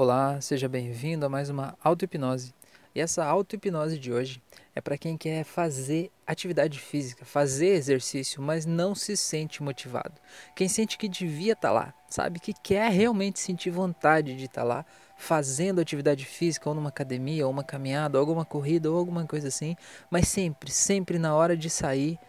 Olá, 0.00 0.40
seja 0.40 0.68
bem-vindo 0.68 1.26
a 1.26 1.28
mais 1.28 1.50
uma 1.50 1.76
auto-hipnose. 1.82 2.54
E 2.94 3.00
essa 3.00 3.24
auto-hipnose 3.24 3.98
de 3.98 4.12
hoje 4.12 4.40
é 4.72 4.80
para 4.80 4.96
quem 4.96 5.16
quer 5.16 5.42
fazer 5.42 6.12
atividade 6.24 6.78
física, 6.78 7.24
fazer 7.24 7.70
exercício, 7.70 8.40
mas 8.40 8.64
não 8.64 8.94
se 8.94 9.16
sente 9.16 9.60
motivado. 9.60 10.12
Quem 10.54 10.68
sente 10.68 10.96
que 10.96 11.08
devia 11.08 11.54
estar 11.54 11.70
tá 11.70 11.74
lá, 11.74 11.94
sabe? 12.08 12.38
Que 12.38 12.54
quer 12.54 12.92
realmente 12.92 13.40
sentir 13.40 13.70
vontade 13.70 14.36
de 14.36 14.44
estar 14.44 14.60
tá 14.60 14.68
lá, 14.68 14.86
fazendo 15.16 15.80
atividade 15.80 16.24
física, 16.24 16.68
ou 16.68 16.76
numa 16.76 16.90
academia, 16.90 17.44
ou 17.44 17.50
uma 17.50 17.64
caminhada, 17.64 18.18
ou 18.18 18.20
alguma 18.20 18.44
corrida, 18.44 18.88
ou 18.88 18.96
alguma 18.96 19.26
coisa 19.26 19.48
assim, 19.48 19.74
mas 20.08 20.28
sempre, 20.28 20.70
sempre 20.70 21.18
na 21.18 21.34
hora 21.34 21.56
de 21.56 21.68
sair, 21.68 22.20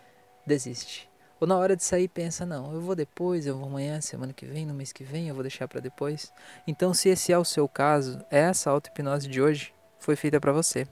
desiste 0.44 1.09
ou 1.40 1.48
na 1.48 1.58
hora 1.58 1.76
de 1.76 1.84
sair 1.84 2.08
pensa, 2.08 2.46
não, 2.46 2.74
eu 2.74 2.82
vou 2.82 2.96
depois, 2.96 3.46
eu 3.46 3.58
vou 3.58 3.68
amanhã, 3.68 4.02
semana 4.02 4.34
que 4.34 4.46
vem, 4.46 4.66
no 4.66 4.74
mês 4.74 4.92
que 4.92 5.04
vem, 5.04 5.28
eu 5.28 5.34
vou 5.34 5.44
deixar 5.44 5.68
para 5.68 5.80
depois. 5.80 6.32
Então, 6.68 6.94
se 6.94 7.10
esse 7.10 7.32
é 7.32 7.38
o 7.38 7.46
seu 7.46 7.68
caso, 7.68 8.20
essa 8.30 8.70
auto-hipnose 8.70 9.28
de 9.28 9.42
hoje 9.42 9.74
foi 10.00 10.16
feita 10.16 10.40
para 10.40 10.52
você. 10.52 10.88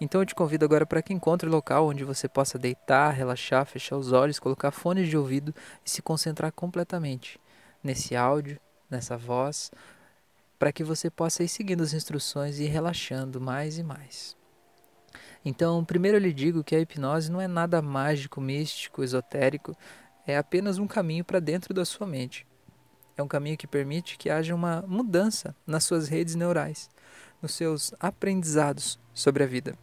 Então 0.00 0.20
eu 0.20 0.26
te 0.26 0.34
convido 0.34 0.64
agora 0.64 0.84
para 0.84 1.00
que 1.00 1.12
encontre 1.12 1.48
local 1.48 1.86
onde 1.86 2.04
você 2.04 2.28
possa 2.28 2.58
deitar, 2.58 3.10
relaxar, 3.10 3.64
fechar 3.64 3.96
os 3.96 4.12
olhos, 4.12 4.38
colocar 4.38 4.70
fones 4.70 5.08
de 5.08 5.16
ouvido 5.16 5.54
e 5.84 5.90
se 5.90 6.02
concentrar 6.02 6.52
completamente 6.52 7.40
nesse 7.82 8.16
áudio, 8.16 8.58
nessa 8.90 9.16
voz, 9.16 9.70
para 10.58 10.72
que 10.72 10.82
você 10.82 11.10
possa 11.10 11.44
ir 11.44 11.48
seguindo 11.48 11.82
as 11.82 11.92
instruções 11.92 12.58
e 12.58 12.64
ir 12.64 12.68
relaxando 12.68 13.40
mais 13.40 13.78
e 13.78 13.82
mais. 13.82 14.36
Então, 15.44 15.84
primeiro 15.84 16.16
eu 16.16 16.22
lhe 16.22 16.32
digo 16.32 16.64
que 16.64 16.74
a 16.74 16.80
hipnose 16.80 17.30
não 17.30 17.40
é 17.40 17.46
nada 17.46 17.82
mágico, 17.82 18.40
místico, 18.40 19.04
esotérico, 19.04 19.76
é 20.26 20.38
apenas 20.38 20.78
um 20.78 20.86
caminho 20.86 21.24
para 21.24 21.38
dentro 21.38 21.74
da 21.74 21.84
sua 21.84 22.06
mente. 22.06 22.46
É 23.16 23.22
um 23.22 23.28
caminho 23.28 23.56
que 23.56 23.66
permite 23.66 24.16
que 24.16 24.30
haja 24.30 24.54
uma 24.54 24.82
mudança 24.88 25.54
nas 25.66 25.84
suas 25.84 26.08
redes 26.08 26.34
neurais, 26.34 26.88
nos 27.42 27.52
seus 27.52 27.92
aprendizados 28.00 28.98
sobre 29.12 29.44
a 29.44 29.46
vida. 29.46 29.76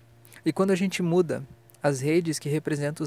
E 0.43 0.51
quando 0.51 0.71
a 0.71 0.75
gente 0.75 1.03
muda 1.03 1.47
as 1.81 2.01
redes 2.01 2.39
que 2.39 2.49
representam 2.49 3.05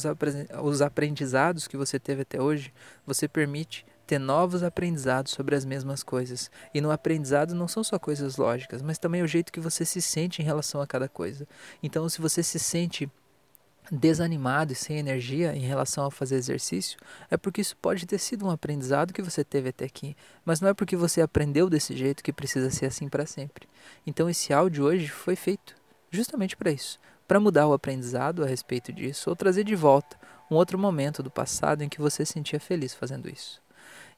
os 0.63 0.81
aprendizados 0.81 1.67
que 1.69 1.77
você 1.77 1.99
teve 1.99 2.23
até 2.23 2.41
hoje, 2.41 2.73
você 3.05 3.29
permite 3.29 3.85
ter 4.07 4.19
novos 4.19 4.63
aprendizados 4.63 5.33
sobre 5.33 5.55
as 5.55 5.65
mesmas 5.65 6.03
coisas. 6.03 6.51
E 6.73 6.81
no 6.81 6.91
aprendizado 6.91 7.55
não 7.55 7.69
são 7.69 7.83
só 7.83 7.99
coisas 7.99 8.37
lógicas, 8.37 8.83
mas 8.83 8.99
também 8.99 9.23
o 9.23 9.27
jeito 9.27 9.53
que 9.53 9.61
você 9.61 9.85
se 9.85 10.01
sente 10.01 10.43
em 10.43 10.45
relação 10.45 10.81
a 10.81 10.87
cada 10.87 11.09
coisa. 11.09 11.47
Então, 11.83 12.09
se 12.09 12.21
você 12.21 12.43
se 12.43 12.59
sente 12.59 13.11
desanimado 13.91 14.73
e 14.73 14.77
sem 14.77 14.99
energia 14.99 15.55
em 15.55 15.61
relação 15.61 16.07
a 16.07 16.11
fazer 16.11 16.37
exercício, 16.37 16.99
é 17.31 17.37
porque 17.37 17.61
isso 17.61 17.77
pode 17.77 18.07
ter 18.07 18.19
sido 18.19 18.47
um 18.47 18.51
aprendizado 18.51 19.13
que 19.13 19.23
você 19.23 19.45
teve 19.45 19.69
até 19.69 19.85
aqui, 19.85 20.17
mas 20.45 20.61
não 20.61 20.69
é 20.69 20.75
porque 20.75 20.97
você 20.97 21.21
aprendeu 21.21 21.69
desse 21.69 21.97
jeito 21.97 22.23
que 22.23 22.33
precisa 22.33 22.71
ser 22.71 22.87
assim 22.87 23.09
para 23.09 23.27
sempre. 23.27 23.69
Então 24.07 24.29
esse 24.29 24.53
áudio 24.53 24.85
hoje 24.85 25.09
foi 25.09 25.37
feito 25.37 25.75
justamente 26.11 26.57
para 26.57 26.71
isso, 26.71 26.99
para 27.29 27.41
mudar 27.41 27.67
o 27.67 27.73
aprendizado 27.73 28.43
a 28.43 28.47
respeito 28.47 28.93
disso 28.93 29.29
ou 29.29 29.37
trazer 29.37 29.65
de 29.65 29.75
volta 29.75 30.19
um 30.51 30.55
outro 30.55 30.79
momento 30.79 31.23
do 31.23 31.31
passado 31.31 31.83
em 31.83 31.89
que 31.89 32.01
você 32.01 32.25
se 32.25 32.33
sentia 32.33 32.61
feliz 32.61 32.95
fazendo 32.95 33.29
isso. 33.29 33.64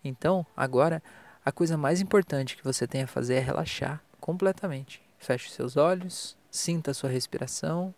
Então, 0.05 0.47
agora, 0.57 1.03
a 1.45 1.53
coisa 1.53 1.77
mais 1.77 2.01
importante 2.01 2.57
que 2.57 2.65
você 2.65 2.87
tem 2.87 3.03
a 3.03 3.07
fazer 3.07 3.35
é 3.35 3.41
relaxar 3.41 4.03
completamente. 4.21 5.03
Feche 5.19 5.51
seus 5.51 5.77
olhos, 5.77 6.37
sinta 6.51 6.91
a 6.91 6.95
sua 6.95 7.11
respiração, 7.11 7.95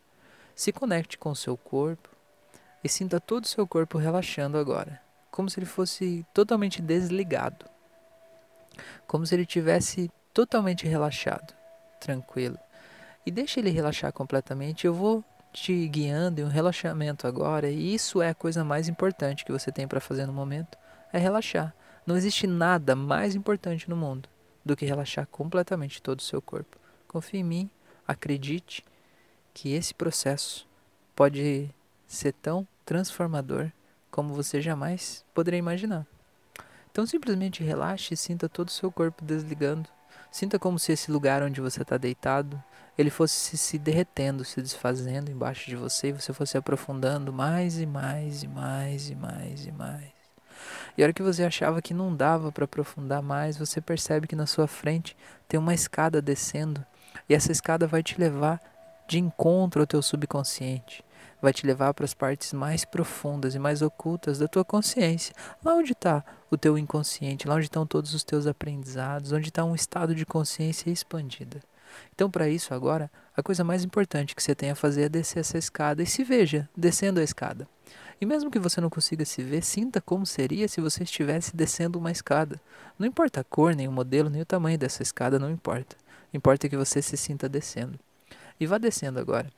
se 0.55 0.73
conecte 0.73 1.17
com 1.17 1.31
o 1.31 1.37
seu 1.37 1.57
corpo 1.57 2.09
e 2.83 2.89
sinta 2.89 3.21
todo 3.21 3.45
o 3.45 3.49
seu 3.49 3.67
corpo 3.67 3.99
relaxando 3.99 4.59
agora, 4.59 5.01
como 5.31 5.49
se 5.49 5.59
ele 5.59 5.67
fosse 5.67 6.27
totalmente 6.35 6.83
desligado. 6.83 7.65
Como 9.07 9.27
se 9.27 9.35
ele 9.35 9.47
tivesse 9.47 10.11
totalmente 10.33 10.87
relaxado, 10.87 11.55
tranquilo. 12.01 12.59
E 13.27 13.31
deixe 13.31 13.61
ele 13.61 13.71
relaxar 13.71 14.13
completamente. 14.13 14.87
Eu 14.87 14.95
vou 14.95 15.25
te 15.53 15.89
guiando 15.89 16.41
em 16.41 16.45
um 16.45 16.49
relaxamento 16.49 17.27
agora, 17.27 17.69
e 17.69 17.95
isso 17.95 18.23
é 18.23 18.31
a 18.31 18.35
coisa 18.35 18.63
mais 18.63 18.89
importante 18.89 19.45
que 19.45 19.53
você 19.53 19.73
tem 19.73 19.89
para 19.89 20.01
fazer 20.01 20.27
no 20.27 20.33
momento, 20.33 20.79
é 21.13 21.19
relaxar. 21.19 21.75
Não 22.09 22.17
existe 22.17 22.47
nada 22.47 22.97
mais 22.97 23.35
importante 23.35 23.91
no 23.91 23.95
mundo 23.95 24.31
do 24.65 24.75
que 24.75 24.87
relaxar 24.87 25.27
completamente 25.27 26.01
todo 26.01 26.21
o 26.21 26.23
seu 26.23 26.41
corpo. 26.41 26.79
Confie 27.07 27.41
em 27.41 27.45
mim, 27.45 27.71
acredite 28.07 28.83
que 29.53 29.75
esse 29.75 29.93
processo 29.93 30.67
pode 31.15 31.69
ser 32.07 32.33
tão 32.33 32.67
transformador 32.87 33.71
como 34.11 34.33
você 34.33 34.59
jamais 34.59 35.23
poderia 35.35 35.59
imaginar. 35.59 36.07
Então 36.91 37.05
simplesmente 37.05 37.63
relaxe 37.63 38.15
e 38.15 38.17
sinta 38.17 38.49
todo 38.49 38.69
o 38.69 38.73
seu 38.73 38.91
corpo 38.91 39.23
desligando. 39.23 39.91
Sinta 40.31 40.59
como 40.59 40.79
se 40.79 40.93
esse 40.93 41.13
lugar 41.13 41.43
onde 41.43 41.61
você 41.61 41.83
está 41.83 41.99
deitado, 41.99 42.59
ele 42.97 43.11
fosse 43.11 43.59
se, 43.59 43.79
derretendo, 43.79 44.47
se 44.47 44.63
desfazendo 44.63 45.31
embaixo 45.31 45.69
de 45.69 45.77
você 45.77 46.09
e 46.09 46.13
você 46.13 46.33
fosse 46.33 46.57
aprofundando 46.57 47.35
mais 47.35 47.79
e 47.79 47.85
mais 47.85 48.43
e 48.43 48.49
mais 48.49 49.11
e 49.11 49.15
mais 49.15 49.67
e 49.67 49.73
mais. 49.73 50.18
E 50.99 51.03
a 51.03 51.05
hora 51.05 51.13
que 51.13 51.23
você 51.23 51.45
achava 51.45 51.81
que 51.81 51.95
não 51.95 52.13
dava 52.13 52.51
para 52.51 52.65
aprofundar 52.65 53.23
mais, 53.23 53.57
você 53.57 53.81
percebe 53.81 54.27
que 54.27 54.35
na 54.35 54.47
sua 54.47 54.67
frente 54.67 55.17
tem 55.47 55.59
uma 55.59 55.73
escada 55.73 56.21
descendo, 56.21 56.85
e 57.29 57.35
essa 57.35 57.53
escada 57.53 57.87
vai 57.87 58.03
te 58.03 58.21
levar 58.21 58.61
de 59.07 59.17
encontro 59.17 59.81
ao 59.81 59.87
teu 59.87 60.03
subconsciente, 60.03 61.05
vai 61.41 61.53
te 61.53 61.65
levar 61.65 61.95
para 61.95 62.05
as 62.05 62.15
partes 62.15 62.53
mais 62.53 62.85
profundas 62.85 63.55
e 63.55 63.61
mais 63.61 63.81
ocultas 63.81 64.41
da 64.41 64.49
tua 64.49 64.65
consciência, 64.65 65.33
lá 65.65 65.77
onde 65.77 65.93
está 65.93 66.25
o 66.51 66.59
teu 66.59 66.77
inconsciente, 66.77 67.47
lá 67.47 67.55
onde 67.55 67.67
estão 67.67 67.87
todos 67.87 68.13
os 68.13 68.25
teus 68.25 68.49
aprendizados, 68.49 69.31
onde 69.31 69.51
está 69.51 69.65
um 69.65 69.77
estado 69.77 70.17
de 70.17 70.27
consciência 70.27 70.91
expandida. 70.91 71.61
Então, 72.13 72.29
para 72.29 72.49
isso, 72.49 72.75
agora, 72.75 73.09
a 73.37 73.43
coisa 73.43 73.63
mais 73.63 73.85
importante 73.85 74.35
que 74.35 74.43
você 74.43 74.53
tem 74.53 74.73
a 74.73 74.75
fazer 74.75 75.03
é 75.03 75.09
descer 75.09 75.39
essa 75.39 75.59
escada 75.59 76.03
e 76.03 76.07
se 76.07 76.25
veja 76.25 76.69
descendo 76.77 77.21
a 77.21 77.23
escada. 77.23 77.69
E 78.21 78.27
mesmo 78.27 78.51
que 78.51 78.59
você 78.59 78.81
não 78.81 78.91
consiga 78.91 79.25
se 79.25 79.43
ver, 79.43 79.63
sinta 79.63 80.01
como 80.01 80.27
seria 80.27 80.67
se 80.67 80.81
você 80.81 81.05
estivesse 81.05 81.55
descendo 81.55 81.99
uma 81.99 82.11
escada. 82.11 82.61
Não 82.99 83.07
importa 83.07 83.41
a 83.41 83.45
cor, 83.45 83.77
nem 83.77 83.87
o 83.87 83.93
modelo, 83.93 84.29
nem 84.29 84.43
o 84.43 84.47
tamanho 84.47 84.77
dessa 84.77 85.03
escada, 85.03 85.39
não 85.39 85.51
importa. 85.51 85.97
Importa 86.35 86.69
que 86.69 86.77
você 86.77 87.01
se 87.01 87.17
sinta 87.17 87.49
descendo. 87.49 87.99
E 88.59 88.67
vá 88.67 88.77
descendo 88.77 89.21
agora. 89.21 89.49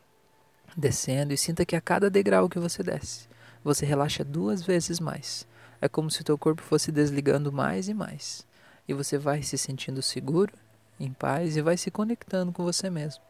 Descendo 0.76 1.32
e 1.32 1.38
sinta 1.38 1.64
que 1.64 1.74
a 1.74 1.80
cada 1.80 2.10
degrau 2.10 2.48
que 2.48 2.58
você 2.58 2.82
desce, 2.82 3.26
você 3.64 3.86
relaxa 3.86 4.22
duas 4.22 4.62
vezes 4.62 5.00
mais. 5.00 5.46
É 5.80 5.88
como 5.88 6.10
se 6.10 6.20
o 6.20 6.24
teu 6.24 6.36
corpo 6.36 6.62
fosse 6.62 6.92
desligando 6.92 7.50
mais 7.50 7.88
e 7.88 7.94
mais. 7.94 8.46
E 8.86 8.92
você 8.92 9.16
vai 9.16 9.42
se 9.42 9.56
sentindo 9.56 10.02
seguro, 10.02 10.52
em 10.98 11.12
paz 11.12 11.56
e 11.56 11.62
vai 11.62 11.76
se 11.76 11.90
conectando 11.90 12.52
com 12.52 12.62
você 12.62 12.90
mesmo. 12.90 13.22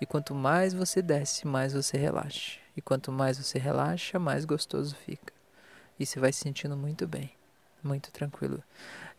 E 0.00 0.06
quanto 0.06 0.34
mais 0.34 0.72
você 0.72 1.02
desce, 1.02 1.46
mais 1.46 1.74
você 1.74 1.98
relaxa. 1.98 2.58
E 2.78 2.80
quanto 2.80 3.10
mais 3.10 3.36
você 3.36 3.58
relaxa, 3.58 4.20
mais 4.20 4.44
gostoso 4.44 4.94
fica. 4.94 5.32
E 5.98 6.06
você 6.06 6.20
vai 6.20 6.32
se 6.32 6.38
sentindo 6.38 6.76
muito 6.76 7.08
bem, 7.08 7.32
muito 7.82 8.12
tranquilo. 8.12 8.62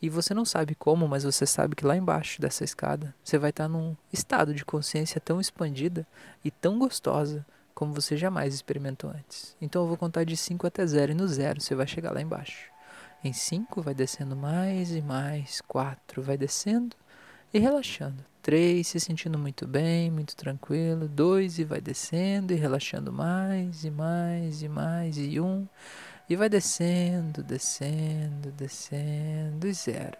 E 0.02 0.10
você 0.10 0.34
não 0.34 0.46
sabe 0.46 0.76
como, 0.76 1.10
mas 1.10 1.26
você 1.26 1.46
sabe 1.46 1.76
que 1.76 1.86
lá 1.86 1.94
embaixo 1.94 2.40
dessa 2.40 2.64
escada 2.64 3.14
você 3.22 3.38
vai 3.38 3.50
estar 3.50 3.68
num 3.68 3.98
estado 4.14 4.54
de 4.56 4.64
consciência 4.64 5.20
tão 5.20 5.42
expandida 5.42 6.08
e 6.42 6.50
tão 6.50 6.80
gostosa 6.80 7.46
como 7.76 7.94
você 7.94 8.16
jamais 8.16 8.54
experimentou 8.54 9.10
antes. 9.10 9.58
Então 9.60 9.82
eu 9.82 9.90
vou 9.90 9.98
contar 9.98 10.24
de 10.24 10.38
5 10.38 10.66
até 10.66 10.86
0 10.88 11.12
e 11.12 11.16
no 11.16 11.28
zero 11.28 11.60
você 11.60 11.76
vai 11.76 11.86
chegar 11.86 12.14
lá 12.14 12.22
embaixo. 12.22 12.72
Em 13.22 13.34
5 13.34 13.82
vai 13.82 13.94
descendo 13.94 14.38
mais 14.38 14.96
e 14.96 15.02
mais, 15.02 15.60
4 15.68 16.22
vai 16.22 16.38
descendo 16.38 16.96
e 17.54 17.60
relaxando. 17.60 18.24
3, 18.42 18.88
se 18.88 19.00
sentindo 19.00 19.38
muito 19.38 19.68
bem, 19.68 20.10
muito 20.10 20.36
tranquilo. 20.36 21.08
2 21.08 21.60
e 21.60 21.64
vai 21.64 21.82
descendo 21.82 22.54
e 22.54 22.56
relaxando 22.56 23.12
mais 23.12 23.84
e 23.84 23.92
mais 23.92 24.62
e 24.62 24.70
mais. 24.70 25.18
E 25.18 25.40
1 25.40 25.46
um, 25.46 25.68
e 26.30 26.36
vai 26.36 26.50
descendo, 26.50 27.44
descendo, 27.44 28.52
descendo 28.52 29.68
e 29.68 29.74
0. 29.74 30.18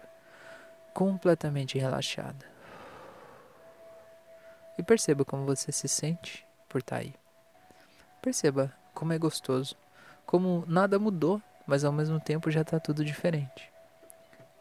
Completamente 0.92 1.78
relaxada. 1.78 2.46
E 4.76 4.82
perceba 4.82 5.24
como 5.24 5.46
você 5.46 5.72
se 5.72 5.88
sente 5.88 6.46
por 6.68 6.78
estar 6.78 6.96
tá 6.96 7.02
aí. 7.02 7.14
Perceba 8.20 8.72
como 8.94 9.12
é 9.12 9.18
gostoso, 9.18 9.76
como 10.26 10.64
nada 10.66 10.98
mudou, 10.98 11.40
mas 11.66 11.84
ao 11.84 11.92
mesmo 11.92 12.20
tempo 12.20 12.50
já 12.50 12.62
está 12.62 12.78
tudo 12.78 13.04
diferente 13.04 13.70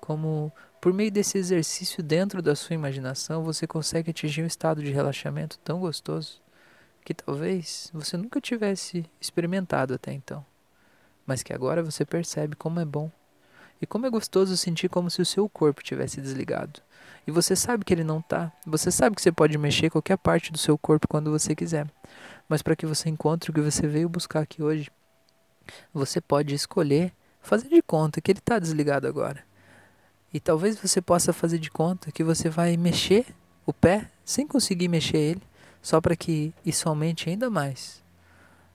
como 0.09 0.51
por 0.81 0.93
meio 0.93 1.11
desse 1.11 1.37
exercício 1.37 2.01
dentro 2.01 2.41
da 2.41 2.55
sua 2.55 2.73
imaginação 2.73 3.43
você 3.43 3.67
consegue 3.67 4.11
atingir 4.11 4.41
um 4.41 4.47
estado 4.47 4.81
de 4.81 4.91
relaxamento 4.91 5.59
tão 5.59 5.79
gostoso 5.79 6.41
que 7.03 7.13
talvez 7.13 7.89
você 7.93 8.15
nunca 8.15 8.39
tivesse 8.39 9.05
experimentado 9.19 9.93
até 9.93 10.13
então, 10.13 10.45
mas 11.25 11.43
que 11.43 11.53
agora 11.53 11.83
você 11.83 12.05
percebe 12.05 12.55
como 12.55 12.79
é 12.79 12.85
bom 12.85 13.11
e 13.81 13.85
como 13.85 14.05
é 14.05 14.09
gostoso 14.09 14.55
sentir 14.55 14.89
como 14.89 15.09
se 15.09 15.21
o 15.21 15.25
seu 15.25 15.49
corpo 15.49 15.83
tivesse 15.83 16.21
desligado. 16.21 16.81
E 17.25 17.31
você 17.31 17.55
sabe 17.55 17.85
que 17.85 17.93
ele 17.93 18.03
não 18.03 18.19
está. 18.19 18.51
Você 18.65 18.91
sabe 18.91 19.15
que 19.15 19.21
você 19.21 19.31
pode 19.31 19.57
mexer 19.57 19.89
qualquer 19.89 20.17
parte 20.17 20.51
do 20.51 20.57
seu 20.57 20.77
corpo 20.77 21.07
quando 21.07 21.31
você 21.31 21.55
quiser. 21.55 21.87
Mas 22.47 22.61
para 22.61 22.75
que 22.75 22.85
você 22.85 23.09
encontre 23.09 23.51
o 23.51 23.53
que 23.53 23.61
você 23.61 23.87
veio 23.87 24.09
buscar 24.09 24.41
aqui 24.41 24.61
hoje, 24.61 24.91
você 25.93 26.19
pode 26.19 26.53
escolher 26.53 27.13
fazer 27.41 27.69
de 27.69 27.81
conta 27.81 28.19
que 28.19 28.31
ele 28.31 28.39
está 28.39 28.59
desligado 28.59 29.07
agora 29.07 29.48
E 30.33 30.39
talvez 30.39 30.79
você 30.79 31.01
possa 31.01 31.33
fazer 31.33 31.57
de 31.57 31.71
conta 31.71 32.11
que 32.11 32.23
você 32.23 32.49
vai 32.49 32.77
mexer 32.77 33.25
o 33.65 33.73
pé 33.73 34.11
sem 34.23 34.47
conseguir 34.47 34.87
mexer 34.87 35.17
ele, 35.17 35.41
só 35.81 35.99
para 35.99 36.15
que 36.15 36.53
isso 36.65 36.87
aumente 36.87 37.29
ainda 37.29 37.49
mais 37.49 38.03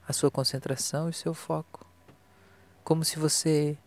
a 0.07 0.13
sua 0.13 0.29
concentração 0.29 1.09
e 1.09 1.13
seu 1.13 1.33
foco. 1.33 1.85
Como 2.83 3.03
se 3.03 3.17
você 3.17 3.77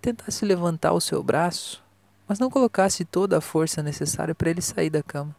tentasse 0.00 0.44
levantar 0.44 0.92
o 0.92 1.00
seu 1.00 1.22
braço, 1.22 1.82
mas 2.26 2.38
não 2.38 2.50
colocasse 2.50 3.04
toda 3.04 3.38
a 3.38 3.40
força 3.40 3.82
necessária 3.82 4.34
para 4.34 4.50
ele 4.50 4.60
sair 4.60 4.90
da 4.90 5.02
cama. 5.02 5.34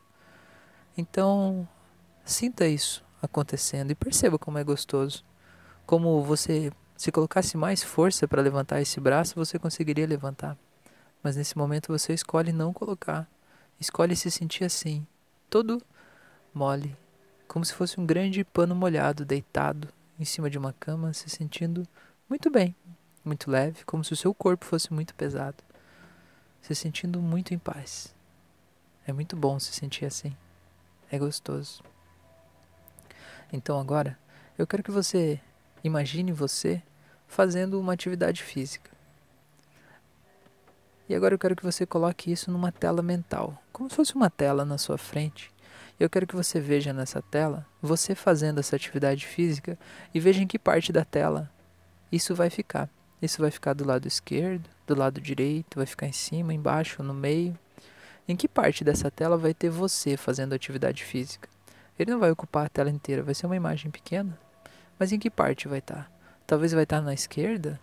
Então, 0.97 1.67
sinta 2.23 2.65
isso 2.65 3.03
acontecendo 3.21 3.91
e 3.91 3.95
perceba 3.95 4.39
como 4.39 4.57
é 4.57 4.63
gostoso. 4.63 5.23
Como 5.85 6.23
você, 6.23 6.71
se 6.95 7.11
colocasse 7.11 7.57
mais 7.57 7.83
força 7.83 8.27
para 8.27 8.41
levantar 8.41 8.81
esse 8.81 8.99
braço, 8.99 9.35
você 9.35 9.59
conseguiria 9.59 10.07
levantar. 10.07 10.57
Mas 11.25 11.35
nesse 11.35 11.57
momento 11.57 11.87
você 11.87 12.13
escolhe 12.13 12.53
não 12.53 12.71
colocar. 12.71 13.27
Escolhe 13.79 14.15
se 14.15 14.29
sentir 14.29 14.63
assim, 14.63 15.07
todo 15.49 15.81
mole, 16.53 16.95
como 17.47 17.65
se 17.65 17.73
fosse 17.73 17.99
um 17.99 18.05
grande 18.05 18.43
pano 18.43 18.75
molhado 18.75 19.25
deitado 19.25 19.87
em 20.19 20.23
cima 20.23 20.51
de 20.51 20.59
uma 20.59 20.71
cama, 20.71 21.15
se 21.15 21.27
sentindo 21.27 21.81
muito 22.29 22.51
bem, 22.51 22.75
muito 23.23 23.49
leve, 23.49 23.83
como 23.85 24.03
se 24.03 24.13
o 24.13 24.15
seu 24.15 24.35
corpo 24.35 24.65
fosse 24.65 24.93
muito 24.93 25.15
pesado, 25.15 25.63
se 26.61 26.75
sentindo 26.75 27.19
muito 27.19 27.55
em 27.55 27.57
paz. 27.57 28.13
É 29.07 29.11
muito 29.11 29.35
bom 29.35 29.59
se 29.59 29.73
sentir 29.73 30.05
assim. 30.05 30.37
É 31.11 31.17
gostoso. 31.17 31.81
Então 33.51 33.79
agora, 33.79 34.15
eu 34.59 34.67
quero 34.67 34.83
que 34.83 34.91
você 34.91 35.41
imagine 35.83 36.31
você 36.31 36.83
fazendo 37.25 37.79
uma 37.79 37.93
atividade 37.93 38.43
física. 38.43 38.94
E 41.07 41.13
agora 41.13 41.35
eu 41.35 41.39
quero 41.39 41.55
que 41.55 41.63
você 41.63 41.85
coloque 41.85 42.31
isso 42.31 42.49
numa 42.49 42.71
tela 42.71 43.01
mental, 43.01 43.61
como 43.71 43.89
se 43.89 43.95
fosse 43.95 44.15
uma 44.15 44.29
tela 44.29 44.65
na 44.65 44.77
sua 44.77 44.97
frente. 44.97 45.51
Eu 45.99 46.09
quero 46.09 46.27
que 46.27 46.35
você 46.35 46.59
veja 46.59 46.91
nessa 46.91 47.21
tela 47.21 47.65
você 47.81 48.15
fazendo 48.15 48.59
essa 48.59 48.75
atividade 48.75 49.25
física 49.25 49.77
e 50.13 50.19
veja 50.19 50.41
em 50.41 50.47
que 50.47 50.59
parte 50.59 50.91
da 50.91 51.05
tela 51.05 51.49
isso 52.11 52.33
vai 52.33 52.49
ficar. 52.49 52.89
Isso 53.21 53.41
vai 53.41 53.51
ficar 53.51 53.73
do 53.73 53.85
lado 53.85 54.07
esquerdo, 54.07 54.69
do 54.85 54.95
lado 54.95 55.21
direito, 55.21 55.77
vai 55.77 55.85
ficar 55.85 56.07
em 56.07 56.11
cima, 56.11 56.53
embaixo, 56.53 57.01
no 57.01 57.13
meio. 57.13 57.57
Em 58.27 58.35
que 58.35 58.47
parte 58.47 58.83
dessa 58.83 59.09
tela 59.11 59.37
vai 59.37 59.53
ter 59.53 59.69
você 59.69 60.17
fazendo 60.17 60.53
atividade 60.53 61.03
física? 61.03 61.47
Ele 61.97 62.11
não 62.11 62.19
vai 62.19 62.31
ocupar 62.31 62.65
a 62.65 62.69
tela 62.69 62.89
inteira, 62.89 63.23
vai 63.23 63.33
ser 63.33 63.45
uma 63.45 63.55
imagem 63.55 63.89
pequena. 63.89 64.37
Mas 64.99 65.11
em 65.11 65.19
que 65.19 65.29
parte 65.29 65.67
vai 65.67 65.79
estar? 65.79 66.11
Talvez 66.45 66.73
vai 66.73 66.83
estar 66.83 67.01
na 67.01 67.13
esquerda, 67.13 67.79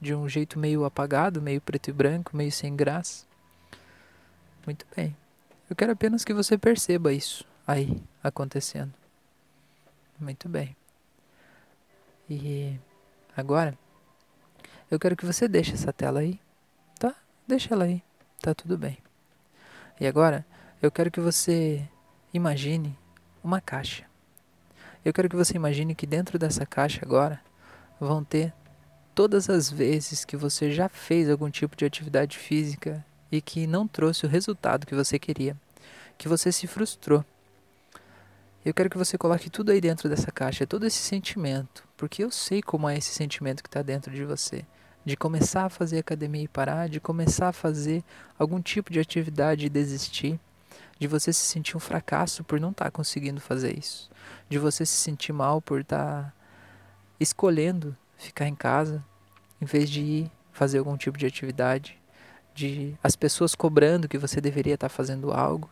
de 0.00 0.14
um 0.14 0.28
jeito 0.28 0.58
meio 0.58 0.84
apagado, 0.84 1.40
meio 1.40 1.60
preto 1.60 1.88
e 1.88 1.92
branco, 1.92 2.36
meio 2.36 2.52
sem 2.52 2.74
graça. 2.74 3.24
Muito 4.64 4.86
bem. 4.94 5.16
Eu 5.68 5.76
quero 5.76 5.92
apenas 5.92 6.24
que 6.24 6.34
você 6.34 6.58
perceba 6.58 7.12
isso 7.12 7.46
aí 7.66 8.02
acontecendo. 8.22 8.92
Muito 10.18 10.48
bem. 10.48 10.76
E 12.28 12.78
agora 13.36 13.78
eu 14.90 14.98
quero 14.98 15.16
que 15.16 15.26
você 15.26 15.48
deixe 15.48 15.72
essa 15.72 15.92
tela 15.92 16.20
aí, 16.20 16.40
tá? 16.98 17.14
Deixa 17.46 17.74
ela 17.74 17.84
aí, 17.84 18.02
tá 18.40 18.54
tudo 18.54 18.76
bem. 18.76 18.98
E 20.00 20.06
agora 20.06 20.44
eu 20.80 20.90
quero 20.90 21.10
que 21.10 21.20
você 21.20 21.88
imagine 22.32 22.96
uma 23.42 23.60
caixa. 23.60 24.04
Eu 25.04 25.12
quero 25.12 25.28
que 25.28 25.36
você 25.36 25.54
imagine 25.54 25.94
que 25.94 26.06
dentro 26.06 26.38
dessa 26.38 26.66
caixa 26.66 27.00
agora 27.04 27.40
vão 28.00 28.24
ter 28.24 28.52
todas 29.16 29.48
as 29.48 29.70
vezes 29.70 30.26
que 30.26 30.36
você 30.36 30.70
já 30.70 30.90
fez 30.90 31.30
algum 31.30 31.48
tipo 31.48 31.74
de 31.74 31.86
atividade 31.86 32.36
física 32.36 33.02
e 33.32 33.40
que 33.40 33.66
não 33.66 33.88
trouxe 33.88 34.26
o 34.26 34.28
resultado 34.28 34.86
que 34.86 34.94
você 34.94 35.18
queria, 35.18 35.56
que 36.18 36.28
você 36.28 36.52
se 36.52 36.66
frustrou. 36.66 37.24
Eu 38.62 38.74
quero 38.74 38.90
que 38.90 38.98
você 38.98 39.16
coloque 39.16 39.48
tudo 39.48 39.72
aí 39.72 39.80
dentro 39.80 40.06
dessa 40.06 40.30
caixa, 40.30 40.66
todo 40.66 40.84
esse 40.84 40.98
sentimento, 40.98 41.82
porque 41.96 42.22
eu 42.22 42.30
sei 42.30 42.60
como 42.60 42.90
é 42.90 42.98
esse 42.98 43.08
sentimento 43.08 43.62
que 43.62 43.70
está 43.70 43.80
dentro 43.80 44.12
de 44.12 44.22
você. 44.22 44.66
De 45.02 45.16
começar 45.16 45.64
a 45.64 45.70
fazer 45.70 46.00
academia 46.00 46.42
e 46.42 46.48
parar, 46.48 46.86
de 46.86 47.00
começar 47.00 47.48
a 47.48 47.52
fazer 47.54 48.04
algum 48.38 48.60
tipo 48.60 48.92
de 48.92 49.00
atividade 49.00 49.64
e 49.64 49.70
desistir, 49.70 50.38
de 51.00 51.06
você 51.06 51.32
se 51.32 51.46
sentir 51.46 51.74
um 51.74 51.80
fracasso 51.80 52.44
por 52.44 52.60
não 52.60 52.70
estar 52.70 52.86
tá 52.86 52.90
conseguindo 52.90 53.40
fazer 53.40 53.78
isso, 53.78 54.10
de 54.46 54.58
você 54.58 54.84
se 54.84 54.96
sentir 54.96 55.32
mal 55.32 55.62
por 55.62 55.80
estar 55.80 56.22
tá 56.22 56.32
escolhendo 57.18 57.96
ficar 58.16 58.46
em 58.46 58.54
casa, 58.54 59.04
em 59.60 59.64
vez 59.64 59.90
de 59.90 60.00
ir 60.00 60.32
fazer 60.52 60.78
algum 60.78 60.96
tipo 60.96 61.18
de 61.18 61.26
atividade, 61.26 62.00
de 62.54 62.94
as 63.02 63.14
pessoas 63.14 63.54
cobrando 63.54 64.08
que 64.08 64.18
você 64.18 64.40
deveria 64.40 64.74
estar 64.74 64.88
fazendo 64.88 65.32
algo, 65.32 65.70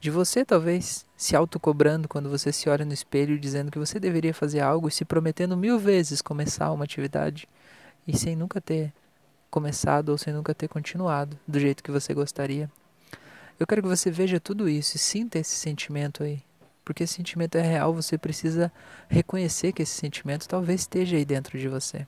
de 0.00 0.10
você 0.10 0.44
talvez 0.44 1.06
se 1.16 1.34
autocobrando 1.34 2.08
quando 2.08 2.28
você 2.28 2.52
se 2.52 2.68
olha 2.68 2.84
no 2.84 2.92
espelho 2.92 3.38
dizendo 3.38 3.70
que 3.70 3.78
você 3.78 3.98
deveria 3.98 4.34
fazer 4.34 4.60
algo 4.60 4.88
e 4.88 4.92
se 4.92 5.04
prometendo 5.04 5.56
mil 5.56 5.78
vezes 5.78 6.20
começar 6.20 6.70
uma 6.72 6.84
atividade 6.84 7.48
e 8.06 8.16
sem 8.16 8.36
nunca 8.36 8.60
ter 8.60 8.92
começado 9.50 10.10
ou 10.10 10.18
sem 10.18 10.34
nunca 10.34 10.54
ter 10.54 10.68
continuado 10.68 11.38
do 11.46 11.58
jeito 11.58 11.82
que 11.82 11.90
você 11.90 12.12
gostaria. 12.12 12.70
Eu 13.58 13.66
quero 13.66 13.82
que 13.82 13.88
você 13.88 14.10
veja 14.10 14.38
tudo 14.38 14.68
isso 14.68 14.96
e 14.96 14.98
sinta 14.98 15.38
esse 15.38 15.56
sentimento 15.56 16.22
aí 16.22 16.42
porque 16.86 17.02
esse 17.02 17.14
sentimento 17.14 17.58
é 17.58 17.62
real, 17.62 17.92
você 17.92 18.16
precisa 18.16 18.72
reconhecer 19.08 19.72
que 19.72 19.82
esse 19.82 19.92
sentimento 19.92 20.46
talvez 20.46 20.82
esteja 20.82 21.16
aí 21.16 21.24
dentro 21.24 21.58
de 21.58 21.68
você. 21.68 22.06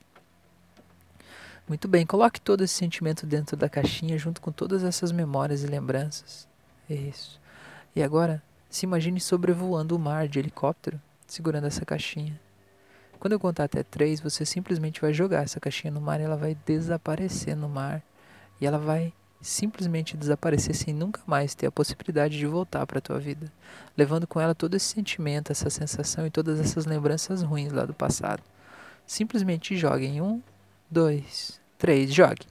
Muito 1.69 1.89
bem, 1.89 2.07
coloque 2.07 2.41
todo 2.41 2.63
esse 2.63 2.75
sentimento 2.75 3.27
dentro 3.27 3.57
da 3.57 3.69
caixinha 3.69 4.17
junto 4.17 4.41
com 4.41 4.53
todas 4.53 4.85
essas 4.85 5.11
memórias 5.11 5.65
e 5.65 5.67
lembranças. 5.67 6.47
Isso. 6.89 7.41
E 7.95 8.01
agora, 8.05 8.41
se 8.71 8.87
imagine 8.87 9.19
sobrevoando 9.19 9.97
o 9.97 9.99
mar 9.99 10.29
de 10.29 10.39
helicóptero, 10.39 11.01
segurando 11.27 11.67
essa 11.67 11.85
caixinha. 11.85 12.41
Quando 13.19 13.33
eu 13.33 13.41
contar 13.41 13.65
até 13.65 13.83
três, 13.83 14.21
você 14.21 14.47
simplesmente 14.47 15.01
vai 15.01 15.13
jogar 15.13 15.43
essa 15.43 15.59
caixinha 15.59 15.91
no 15.91 16.01
mar 16.01 16.21
e 16.21 16.23
ela 16.23 16.37
vai 16.37 16.57
desaparecer 16.65 17.57
no 17.57 17.69
mar. 17.69 18.01
E 18.61 18.67
ela 18.67 18.79
vai 18.79 19.13
simplesmente 19.41 20.17
desaparecer 20.17 20.75
sem 20.75 20.93
nunca 20.93 21.21
mais 21.27 21.55
ter 21.55 21.67
a 21.67 21.73
possibilidade 21.73 22.37
de 22.37 22.47
voltar 22.47 22.87
para 22.87 22.99
a 22.99 23.03
tua 23.03 23.19
vida, 23.19 23.51
levando 23.97 24.27
com 24.27 24.41
ela 24.41 24.55
todo 24.55 24.75
esse 24.75 24.87
sentimento, 24.87 25.53
essa 25.53 25.71
sensação 25.71 26.27
e 26.27 26.31
todas 26.31 26.59
essas 26.59 26.87
lembranças 26.87 27.43
ruins 27.43 27.73
lá 27.73 27.85
do 27.85 27.95
passado. 27.95 28.43
Simplesmente 29.07 29.77
jogue 29.77 30.07
em 30.07 30.21
um, 30.21 30.43
dois, 30.91 31.61
três, 31.79 32.13
jogue. 32.13 32.47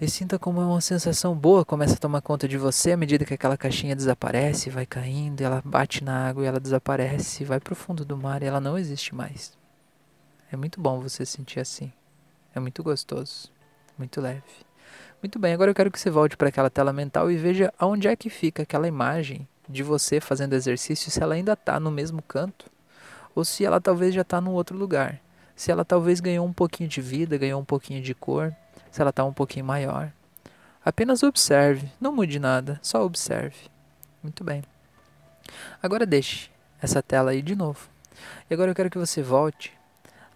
E 0.00 0.08
sinta 0.08 0.38
como 0.38 0.60
uma 0.60 0.80
sensação 0.80 1.34
boa 1.34 1.64
começa 1.64 1.94
a 1.94 1.98
tomar 1.98 2.22
conta 2.22 2.48
de 2.48 2.58
você 2.58 2.92
à 2.92 2.96
medida 2.96 3.24
que 3.24 3.34
aquela 3.34 3.56
caixinha 3.56 3.94
desaparece, 3.94 4.68
vai 4.68 4.84
caindo, 4.84 5.40
ela 5.42 5.62
bate 5.64 6.02
na 6.02 6.28
água 6.28 6.42
e 6.42 6.46
ela 6.46 6.58
desaparece, 6.58 7.44
vai 7.44 7.60
para 7.60 7.72
o 7.72 7.76
fundo 7.76 8.04
do 8.04 8.16
mar 8.16 8.42
e 8.42 8.46
ela 8.46 8.60
não 8.60 8.76
existe 8.76 9.14
mais. 9.14 9.52
É 10.50 10.56
muito 10.56 10.80
bom 10.80 10.98
você 11.00 11.24
sentir 11.24 11.60
assim. 11.60 11.92
É 12.54 12.60
muito 12.60 12.82
gostoso, 12.82 13.50
muito 13.96 14.20
leve. 14.20 14.42
Muito 15.22 15.38
bem, 15.38 15.54
agora 15.54 15.70
eu 15.70 15.74
quero 15.74 15.90
que 15.90 15.98
você 15.98 16.10
volte 16.10 16.36
para 16.36 16.48
aquela 16.48 16.68
tela 16.68 16.92
mental 16.92 17.30
e 17.30 17.36
veja 17.36 17.72
aonde 17.78 18.08
é 18.08 18.16
que 18.16 18.28
fica 18.28 18.62
aquela 18.62 18.88
imagem 18.88 19.46
de 19.68 19.82
você 19.82 20.20
fazendo 20.20 20.54
exercício, 20.54 21.10
se 21.10 21.22
ela 21.22 21.34
ainda 21.34 21.52
está 21.52 21.78
no 21.78 21.90
mesmo 21.90 22.20
canto 22.22 22.70
ou 23.34 23.44
se 23.44 23.64
ela 23.64 23.80
talvez 23.80 24.14
já 24.14 24.22
está 24.22 24.40
num 24.40 24.52
outro 24.52 24.76
lugar. 24.76 25.20
Se 25.54 25.70
ela 25.70 25.84
talvez 25.84 26.20
ganhou 26.20 26.46
um 26.46 26.52
pouquinho 26.52 26.88
de 26.88 27.00
vida, 27.00 27.38
ganhou 27.38 27.60
um 27.60 27.64
pouquinho 27.64 28.02
de 28.02 28.14
cor, 28.14 28.54
se 28.90 29.00
ela 29.00 29.10
está 29.10 29.24
um 29.24 29.32
pouquinho 29.32 29.64
maior. 29.64 30.12
Apenas 30.84 31.22
observe, 31.22 31.90
não 32.00 32.12
mude 32.12 32.38
nada, 32.38 32.78
só 32.82 33.04
observe. 33.04 33.56
Muito 34.22 34.42
bem. 34.42 34.62
Agora 35.82 36.04
deixe 36.04 36.50
essa 36.80 37.02
tela 37.02 37.30
aí 37.30 37.40
de 37.40 37.54
novo. 37.54 37.88
E 38.50 38.54
agora 38.54 38.70
eu 38.70 38.74
quero 38.74 38.90
que 38.90 38.98
você 38.98 39.22
volte 39.22 39.72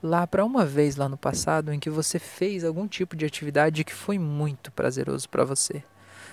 lá 0.03 0.27
para 0.27 0.45
uma 0.45 0.65
vez 0.65 0.97
lá 0.97 1.09
no 1.09 1.17
passado 1.17 1.73
em 1.73 1.81
que 1.81 1.91
você 1.91 2.19
fez 2.19 2.65
algum 2.65 2.87
tipo 2.87 3.17
de 3.17 3.25
atividade 3.25 3.85
que 3.85 3.93
foi 3.93 4.19
muito 4.19 4.71
prazeroso 4.73 5.29
para 5.29 5.45
você. 5.45 5.83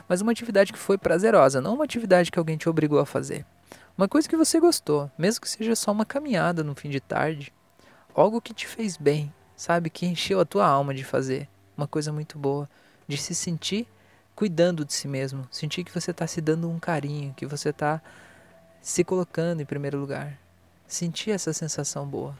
Mas 0.07 0.21
uma 0.21 0.31
atividade 0.31 0.73
que 0.73 0.79
foi 0.79 0.97
prazerosa, 0.97 1.61
não 1.61 1.75
uma 1.75 1.85
atividade 1.85 2.31
que 2.31 2.39
alguém 2.39 2.57
te 2.57 2.69
obrigou 2.69 2.99
a 2.99 3.05
fazer. 3.05 3.45
Uma 3.97 4.07
coisa 4.07 4.27
que 4.27 4.35
você 4.35 4.59
gostou, 4.59 5.09
mesmo 5.17 5.41
que 5.41 5.49
seja 5.49 5.75
só 5.75 5.91
uma 5.91 6.05
caminhada 6.05 6.63
no 6.63 6.75
fim 6.75 6.89
de 6.89 6.99
tarde, 6.99 7.53
algo 8.13 8.41
que 8.41 8.53
te 8.53 8.67
fez 8.67 8.97
bem, 8.97 9.33
sabe, 9.55 9.89
que 9.89 10.05
encheu 10.05 10.39
a 10.39 10.45
tua 10.45 10.65
alma 10.65 10.93
de 10.93 11.03
fazer, 11.03 11.47
uma 11.77 11.87
coisa 11.87 12.11
muito 12.11 12.37
boa, 12.37 12.69
de 13.07 13.17
se 13.17 13.35
sentir 13.35 13.87
cuidando 14.35 14.83
de 14.83 14.93
si 14.93 15.07
mesmo, 15.07 15.47
sentir 15.51 15.83
que 15.83 15.93
você 15.93 16.11
está 16.11 16.25
se 16.25 16.41
dando 16.41 16.69
um 16.69 16.79
carinho, 16.79 17.33
que 17.35 17.45
você 17.45 17.69
está 17.69 18.01
se 18.81 19.03
colocando 19.03 19.61
em 19.61 19.65
primeiro 19.65 19.99
lugar, 19.99 20.37
sentir 20.87 21.31
essa 21.31 21.53
sensação 21.53 22.05
boa. 22.05 22.35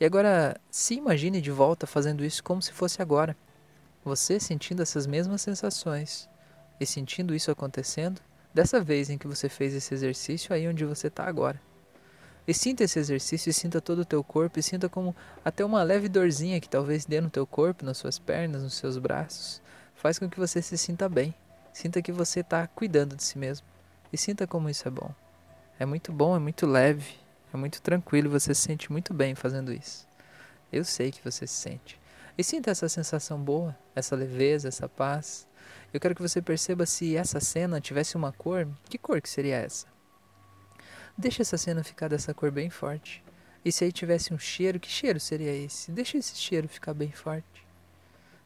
E 0.00 0.04
agora, 0.06 0.58
se 0.70 0.94
imagine 0.94 1.42
de 1.42 1.50
volta 1.50 1.86
fazendo 1.86 2.24
isso 2.24 2.42
como 2.42 2.62
se 2.62 2.72
fosse 2.72 3.02
agora. 3.02 3.36
Você 4.02 4.40
sentindo 4.40 4.80
essas 4.80 5.06
mesmas 5.06 5.42
sensações 5.42 6.26
e 6.80 6.86
sentindo 6.86 7.34
isso 7.34 7.50
acontecendo, 7.50 8.18
dessa 8.54 8.80
vez 8.80 9.10
em 9.10 9.18
que 9.18 9.28
você 9.28 9.46
fez 9.46 9.74
esse 9.74 9.92
exercício 9.92 10.54
aí 10.54 10.66
onde 10.66 10.86
você 10.86 11.08
está 11.08 11.26
agora. 11.26 11.60
E 12.48 12.54
sinta 12.54 12.82
esse 12.82 12.98
exercício, 12.98 13.50
e 13.50 13.52
sinta 13.52 13.78
todo 13.78 13.98
o 13.98 14.04
teu 14.04 14.24
corpo, 14.24 14.58
e 14.58 14.62
sinta 14.62 14.88
como 14.88 15.14
até 15.44 15.62
uma 15.62 15.82
leve 15.82 16.08
dorzinha 16.08 16.60
que 16.60 16.68
talvez 16.68 17.04
dê 17.04 17.20
no 17.20 17.28
teu 17.28 17.46
corpo, 17.46 17.84
nas 17.84 17.98
suas 17.98 18.18
pernas, 18.18 18.62
nos 18.62 18.74
seus 18.74 18.96
braços, 18.96 19.60
faz 19.94 20.18
com 20.18 20.30
que 20.30 20.40
você 20.40 20.62
se 20.62 20.78
sinta 20.78 21.10
bem. 21.10 21.34
Sinta 21.74 22.00
que 22.00 22.10
você 22.10 22.40
está 22.40 22.66
cuidando 22.66 23.14
de 23.14 23.22
si 23.22 23.38
mesmo. 23.38 23.66
E 24.10 24.16
sinta 24.16 24.46
como 24.46 24.70
isso 24.70 24.88
é 24.88 24.90
bom. 24.90 25.14
É 25.78 25.84
muito 25.84 26.10
bom, 26.10 26.34
é 26.34 26.38
muito 26.38 26.66
leve, 26.66 27.14
é 27.52 27.56
muito 27.56 27.82
tranquilo, 27.82 28.30
você 28.30 28.54
se 28.54 28.62
sente 28.62 28.90
muito 28.90 29.12
bem 29.12 29.34
fazendo 29.34 29.72
isso. 29.72 30.06
Eu 30.72 30.84
sei 30.84 31.10
que 31.10 31.22
você 31.22 31.46
se 31.46 31.54
sente. 31.54 32.00
E 32.38 32.44
sinta 32.44 32.70
essa 32.70 32.88
sensação 32.88 33.38
boa, 33.38 33.76
essa 33.94 34.14
leveza, 34.14 34.68
essa 34.68 34.88
paz. 34.88 35.46
Eu 35.92 36.00
quero 36.00 36.14
que 36.14 36.22
você 36.22 36.40
perceba 36.40 36.86
se 36.86 37.16
essa 37.16 37.40
cena 37.40 37.80
tivesse 37.80 38.16
uma 38.16 38.32
cor, 38.32 38.68
que 38.88 38.96
cor 38.96 39.20
que 39.20 39.28
seria 39.28 39.56
essa? 39.56 39.86
Deixa 41.18 41.42
essa 41.42 41.58
cena 41.58 41.82
ficar 41.82 42.08
dessa 42.08 42.32
cor 42.32 42.50
bem 42.50 42.70
forte. 42.70 43.22
E 43.64 43.70
se 43.70 43.84
aí 43.84 43.92
tivesse 43.92 44.32
um 44.32 44.38
cheiro, 44.38 44.80
que 44.80 44.88
cheiro 44.88 45.20
seria 45.20 45.54
esse? 45.54 45.90
Deixa 45.90 46.16
esse 46.16 46.36
cheiro 46.36 46.68
ficar 46.68 46.94
bem 46.94 47.12
forte. 47.12 47.66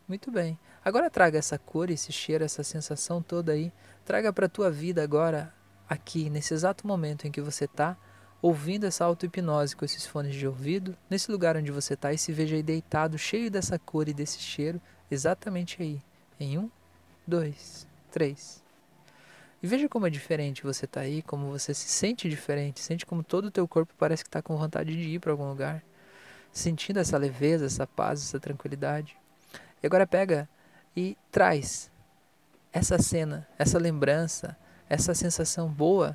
Muito 0.09 0.31
bem. 0.31 0.59
Agora 0.85 1.09
traga 1.09 1.39
essa 1.39 1.59
cor, 1.59 1.89
esse 1.89 2.11
cheiro, 2.11 2.43
essa 2.43 2.65
sensação 2.65 3.23
toda 3.23 3.53
aí. 3.53 3.73
Traga 4.05 4.33
para 4.33 4.47
a 4.47 4.49
tua 4.49 4.71
vida 4.71 5.03
agora, 5.03 5.55
aqui, 5.89 6.29
nesse 6.29 6.53
exato 6.53 6.87
momento 6.87 7.27
em 7.27 7.31
que 7.31 7.41
você 7.41 7.67
está 7.67 7.97
ouvindo 8.45 8.85
essa 8.85 9.07
auto-hipnose 9.07 9.75
com 9.75 9.87
esses 9.87 10.05
fones 10.05 10.35
de 10.35 10.47
ouvido, 10.47 10.95
nesse 11.09 11.33
lugar 11.33 11.57
onde 11.57 11.73
você 11.73 11.95
está 11.95 12.13
e 12.13 12.19
se 12.19 12.31
veja 12.31 12.55
aí 12.55 12.63
deitado, 12.63 13.17
cheio 13.17 13.51
dessa 13.51 13.79
cor 13.79 14.07
e 14.07 14.13
desse 14.13 14.39
cheiro, 14.39 14.79
exatamente 15.11 15.81
aí. 15.81 15.99
Em 16.39 16.59
um, 16.59 16.71
dois, 17.27 17.89
três. 18.11 18.63
E 19.63 19.67
veja 19.67 19.89
como 19.89 20.07
é 20.07 20.11
diferente 20.11 20.63
você 20.63 20.85
está 20.85 21.01
aí, 21.01 21.23
como 21.23 21.51
você 21.51 21.73
se 21.73 21.89
sente 21.89 22.29
diferente, 22.29 22.81
sente 22.81 23.07
como 23.07 23.25
todo 23.25 23.47
o 23.47 23.51
teu 23.51 23.67
corpo 23.67 23.95
parece 23.97 24.23
que 24.23 24.29
está 24.29 24.43
com 24.43 24.59
vontade 24.59 24.95
de 24.95 25.15
ir 25.15 25.21
para 25.21 25.33
algum 25.33 25.49
lugar, 25.49 25.83
sentindo 26.53 26.99
essa 26.99 27.17
leveza, 27.17 27.65
essa 27.65 27.87
paz, 27.87 28.21
essa 28.21 28.39
tranquilidade. 28.39 29.17
E 29.83 29.87
agora 29.87 30.07
pega 30.07 30.47
e 30.95 31.17
traz 31.33 31.91
essa 32.71 32.99
cena, 32.99 33.49
essa 33.59 33.79
lembrança, 33.79 34.55
essa 34.87 35.15
sensação 35.15 35.67
boa 35.67 36.15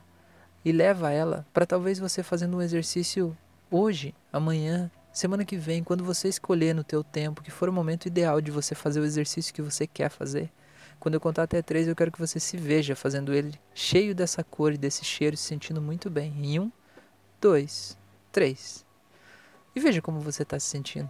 e 0.64 0.72
leva 0.72 1.12
ela 1.12 1.46
para 1.54 1.66
talvez 1.66 2.00
você 2.00 2.22
fazendo 2.24 2.58
um 2.58 2.62
exercício 2.62 3.36
hoje, 3.72 4.14
amanhã, 4.32 4.92
semana 5.12 5.46
que 5.46 5.58
vem, 5.58 5.84
quando 5.84 6.04
você 6.04 6.28
escolher 6.28 6.74
no 6.74 6.84
teu 6.84 7.04
tempo, 7.04 7.42
que 7.42 7.52
for 7.52 7.70
o 7.70 7.74
momento 7.74 8.06
ideal 8.06 8.42
de 8.42 8.52
você 8.52 8.76
fazer 8.76 9.00
o 9.00 9.06
exercício 9.06 9.54
que 9.54 9.62
você 9.62 9.86
quer 9.86 10.10
fazer. 10.10 10.52
Quando 11.00 11.14
eu 11.14 11.22
contar 11.22 11.44
até 11.44 11.62
três, 11.62 11.88
eu 11.88 11.96
quero 11.96 12.12
que 12.12 12.20
você 12.20 12.40
se 12.40 12.58
veja 12.58 12.96
fazendo 12.96 13.34
ele 13.34 13.58
cheio 13.74 14.14
dessa 14.14 14.44
cor 14.44 14.74
e 14.74 14.78
desse 14.78 15.06
cheiro, 15.06 15.38
se 15.38 15.44
sentindo 15.44 15.82
muito 15.82 16.10
bem. 16.10 16.34
Em 16.38 16.60
um, 16.60 16.72
dois, 17.40 17.98
três. 18.32 18.86
E 19.74 19.80
veja 19.80 20.02
como 20.02 20.20
você 20.20 20.44
está 20.44 20.60
se 20.60 20.68
sentindo. 20.68 21.10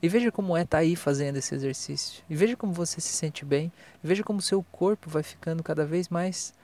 E 0.00 0.08
veja 0.08 0.30
como 0.30 0.56
é 0.56 0.62
estar 0.62 0.78
tá 0.78 0.82
aí 0.82 0.94
fazendo 0.94 1.36
esse 1.36 1.52
exercício. 1.52 2.22
E 2.30 2.36
veja 2.36 2.56
como 2.56 2.72
você 2.72 3.00
se 3.00 3.08
sente 3.08 3.44
bem. 3.44 3.72
E 4.02 4.06
veja 4.06 4.22
como 4.22 4.40
seu 4.40 4.62
corpo 4.62 5.10
vai 5.10 5.24
ficando 5.24 5.64
cada 5.64 5.84
vez 5.84 6.08
mais 6.08 6.54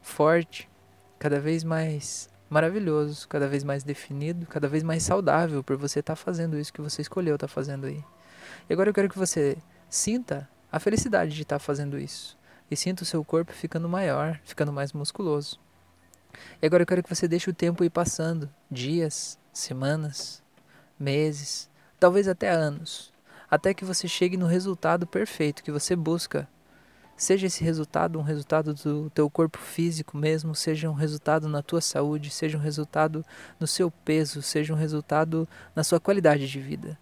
forte, 0.00 0.68
cada 1.22 1.38
vez 1.38 1.62
mais 1.62 2.28
maravilhoso, 2.50 3.28
cada 3.28 3.46
vez 3.46 3.62
mais 3.62 3.84
definido, 3.84 4.44
cada 4.44 4.66
vez 4.66 4.82
mais 4.82 5.04
saudável 5.04 5.62
por 5.62 5.76
você 5.76 6.00
estar 6.00 6.16
tá 6.16 6.16
fazendo 6.16 6.58
isso 6.58 6.72
que 6.72 6.80
você 6.80 7.00
escolheu 7.00 7.36
estar 7.36 7.46
tá 7.46 7.52
fazendo 7.52 7.86
aí. 7.86 8.02
E 8.68 8.72
agora 8.72 8.90
eu 8.90 8.92
quero 8.92 9.08
que 9.08 9.16
você 9.16 9.56
sinta 9.88 10.50
a 10.70 10.80
felicidade 10.80 11.32
de 11.32 11.42
estar 11.42 11.60
tá 11.60 11.64
fazendo 11.64 11.96
isso. 11.96 12.36
E 12.68 12.74
sinta 12.76 13.04
o 13.04 13.06
seu 13.06 13.24
corpo 13.24 13.52
ficando 13.52 13.88
maior, 13.88 14.40
ficando 14.44 14.72
mais 14.72 14.92
musculoso. 14.92 15.60
E 16.60 16.66
agora 16.66 16.82
eu 16.82 16.86
quero 16.88 17.04
que 17.04 17.14
você 17.14 17.28
deixe 17.28 17.48
o 17.48 17.54
tempo 17.54 17.84
ir 17.84 17.90
passando 17.90 18.50
dias, 18.68 19.38
semanas, 19.52 20.42
meses, 20.98 21.70
talvez 22.00 22.26
até 22.26 22.50
anos 22.50 23.12
até 23.48 23.72
que 23.72 23.84
você 23.84 24.08
chegue 24.08 24.38
no 24.38 24.46
resultado 24.46 25.06
perfeito 25.06 25.62
que 25.62 25.70
você 25.70 25.94
busca 25.94 26.48
Seja 27.16 27.46
esse 27.46 27.62
resultado 27.62 28.18
um 28.18 28.22
resultado 28.22 28.74
do 28.74 29.10
teu 29.10 29.30
corpo 29.30 29.58
físico 29.58 30.16
mesmo, 30.16 30.54
seja 30.54 30.90
um 30.90 30.94
resultado 30.94 31.48
na 31.48 31.62
tua 31.62 31.80
saúde, 31.80 32.30
seja 32.30 32.58
um 32.58 32.60
resultado 32.60 33.24
no 33.60 33.66
seu 33.66 33.90
peso, 33.90 34.42
seja 34.42 34.72
um 34.72 34.76
resultado 34.76 35.48
na 35.74 35.84
sua 35.84 36.00
qualidade 36.00 36.48
de 36.48 36.60
vida. 36.60 36.98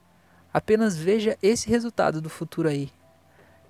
Apenas 0.53 0.97
veja 0.97 1.39
esse 1.43 1.69
resultado 1.69 2.21
do 2.21 2.29
futuro 2.29 2.69
aí 2.69 2.93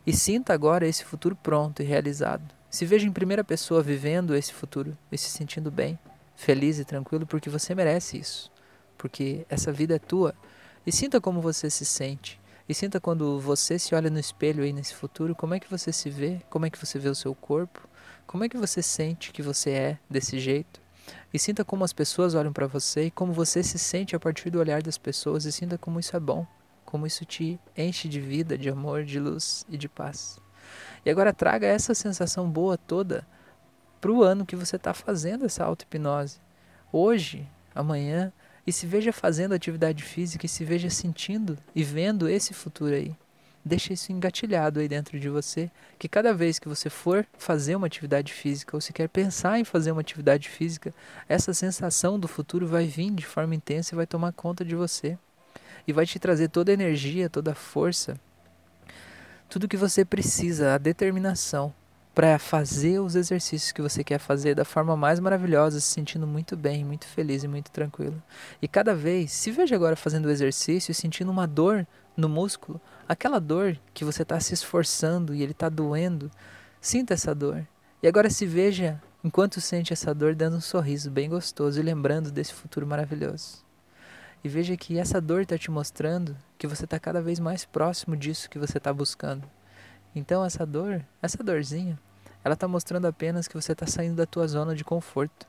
e 0.06 0.12
sinta 0.12 0.54
agora 0.54 0.88
esse 0.88 1.04
futuro 1.04 1.36
pronto 1.36 1.82
e 1.82 1.84
realizado. 1.84 2.42
Se 2.70 2.86
veja 2.86 3.06
em 3.06 3.12
primeira 3.12 3.44
pessoa 3.44 3.82
vivendo 3.82 4.34
esse 4.34 4.52
futuro 4.52 4.96
e 5.12 5.18
se 5.18 5.28
sentindo 5.28 5.70
bem, 5.70 5.98
feliz 6.34 6.78
e 6.78 6.84
tranquilo, 6.84 7.26
porque 7.26 7.50
você 7.50 7.74
merece 7.74 8.16
isso. 8.16 8.50
Porque 8.96 9.44
essa 9.48 9.72
vida 9.72 9.96
é 9.96 9.98
tua. 9.98 10.34
E 10.86 10.92
sinta 10.92 11.20
como 11.20 11.40
você 11.40 11.68
se 11.68 11.84
sente. 11.84 12.39
E 12.70 12.74
sinta 12.74 13.00
quando 13.00 13.40
você 13.40 13.80
se 13.80 13.96
olha 13.96 14.08
no 14.08 14.20
espelho 14.20 14.62
aí 14.62 14.72
nesse 14.72 14.94
futuro, 14.94 15.34
como 15.34 15.54
é 15.54 15.58
que 15.58 15.68
você 15.68 15.92
se 15.92 16.08
vê, 16.08 16.40
como 16.48 16.66
é 16.66 16.70
que 16.70 16.78
você 16.78 17.00
vê 17.00 17.08
o 17.08 17.16
seu 17.16 17.34
corpo, 17.34 17.80
como 18.28 18.44
é 18.44 18.48
que 18.48 18.56
você 18.56 18.80
sente 18.80 19.32
que 19.32 19.42
você 19.42 19.70
é 19.70 19.98
desse 20.08 20.38
jeito. 20.38 20.80
E 21.34 21.38
sinta 21.40 21.64
como 21.64 21.82
as 21.82 21.92
pessoas 21.92 22.32
olham 22.32 22.52
para 22.52 22.68
você 22.68 23.06
e 23.06 23.10
como 23.10 23.32
você 23.32 23.60
se 23.64 23.76
sente 23.76 24.14
a 24.14 24.20
partir 24.20 24.50
do 24.50 24.60
olhar 24.60 24.84
das 24.84 24.96
pessoas 24.96 25.46
e 25.46 25.50
sinta 25.50 25.76
como 25.76 25.98
isso 25.98 26.16
é 26.16 26.20
bom, 26.20 26.46
como 26.84 27.08
isso 27.08 27.24
te 27.24 27.58
enche 27.76 28.08
de 28.08 28.20
vida, 28.20 28.56
de 28.56 28.70
amor, 28.70 29.02
de 29.02 29.18
luz 29.18 29.66
e 29.68 29.76
de 29.76 29.88
paz. 29.88 30.38
E 31.04 31.10
agora 31.10 31.32
traga 31.32 31.66
essa 31.66 31.92
sensação 31.92 32.48
boa 32.48 32.78
toda 32.78 33.26
para 34.00 34.12
o 34.12 34.22
ano 34.22 34.46
que 34.46 34.54
você 34.54 34.76
está 34.76 34.94
fazendo 34.94 35.44
essa 35.44 35.64
auto-hipnose. 35.64 36.38
Hoje, 36.92 37.48
amanhã, 37.74 38.32
e 38.70 38.72
se 38.72 38.86
veja 38.86 39.12
fazendo 39.12 39.52
atividade 39.52 40.04
física 40.04 40.46
e 40.46 40.48
se 40.48 40.64
veja 40.64 40.88
sentindo 40.88 41.58
e 41.74 41.82
vendo 41.82 42.28
esse 42.28 42.54
futuro 42.54 42.94
aí. 42.94 43.16
Deixa 43.64 43.92
isso 43.92 44.12
engatilhado 44.12 44.78
aí 44.78 44.86
dentro 44.86 45.18
de 45.18 45.28
você, 45.28 45.68
que 45.98 46.08
cada 46.08 46.32
vez 46.32 46.60
que 46.60 46.68
você 46.68 46.88
for 46.88 47.26
fazer 47.36 47.74
uma 47.74 47.88
atividade 47.88 48.32
física 48.32 48.76
ou 48.76 48.80
se 48.80 48.92
quer 48.92 49.08
pensar 49.08 49.58
em 49.58 49.64
fazer 49.64 49.90
uma 49.90 50.02
atividade 50.02 50.48
física, 50.48 50.94
essa 51.28 51.52
sensação 51.52 52.16
do 52.16 52.28
futuro 52.28 52.64
vai 52.64 52.86
vir 52.86 53.10
de 53.10 53.26
forma 53.26 53.56
intensa 53.56 53.92
e 53.92 53.96
vai 53.96 54.06
tomar 54.06 54.32
conta 54.32 54.64
de 54.64 54.76
você. 54.76 55.18
E 55.84 55.92
vai 55.92 56.06
te 56.06 56.20
trazer 56.20 56.48
toda 56.48 56.70
a 56.70 56.74
energia, 56.74 57.28
toda 57.28 57.50
a 57.50 57.56
força, 57.56 58.16
tudo 59.48 59.66
que 59.66 59.76
você 59.76 60.04
precisa, 60.04 60.74
a 60.76 60.78
determinação 60.78 61.74
para 62.14 62.38
fazer 62.38 62.98
os 63.00 63.14
exercícios 63.14 63.72
que 63.72 63.80
você 63.80 64.02
quer 64.02 64.18
fazer 64.18 64.54
da 64.54 64.64
forma 64.64 64.96
mais 64.96 65.20
maravilhosa, 65.20 65.80
se 65.80 65.86
sentindo 65.86 66.26
muito 66.26 66.56
bem, 66.56 66.84
muito 66.84 67.06
feliz 67.06 67.44
e 67.44 67.48
muito 67.48 67.70
tranquilo. 67.70 68.20
E 68.60 68.66
cada 68.66 68.94
vez, 68.94 69.32
se 69.32 69.50
veja 69.50 69.74
agora 69.74 69.94
fazendo 69.94 70.26
o 70.26 70.30
exercício 70.30 70.90
e 70.90 70.94
sentindo 70.94 71.30
uma 71.30 71.46
dor 71.46 71.86
no 72.16 72.28
músculo, 72.28 72.80
aquela 73.08 73.38
dor 73.38 73.78
que 73.94 74.04
você 74.04 74.22
está 74.22 74.40
se 74.40 74.54
esforçando 74.54 75.34
e 75.34 75.42
ele 75.42 75.52
está 75.52 75.68
doendo, 75.68 76.30
sinta 76.80 77.14
essa 77.14 77.34
dor. 77.34 77.66
E 78.02 78.08
agora 78.08 78.28
se 78.28 78.44
veja, 78.44 79.00
enquanto 79.22 79.60
sente 79.60 79.92
essa 79.92 80.12
dor, 80.12 80.34
dando 80.34 80.56
um 80.56 80.60
sorriso 80.60 81.10
bem 81.10 81.28
gostoso 81.28 81.78
e 81.78 81.82
lembrando 81.82 82.30
desse 82.30 82.52
futuro 82.52 82.86
maravilhoso. 82.86 83.64
E 84.42 84.48
veja 84.48 84.76
que 84.76 84.98
essa 84.98 85.20
dor 85.20 85.42
está 85.42 85.56
te 85.56 85.70
mostrando 85.70 86.36
que 86.58 86.66
você 86.66 86.84
está 86.84 86.98
cada 86.98 87.20
vez 87.20 87.38
mais 87.38 87.64
próximo 87.64 88.16
disso 88.16 88.48
que 88.50 88.58
você 88.58 88.78
está 88.78 88.92
buscando. 88.92 89.46
Então 90.14 90.44
essa 90.44 90.66
dor, 90.66 91.04
essa 91.22 91.42
dorzinha, 91.42 91.98
ela 92.44 92.54
está 92.54 92.66
mostrando 92.66 93.06
apenas 93.06 93.46
que 93.46 93.54
você 93.54 93.72
está 93.72 93.86
saindo 93.86 94.16
da 94.16 94.26
tua 94.26 94.46
zona 94.48 94.74
de 94.74 94.82
conforto, 94.82 95.46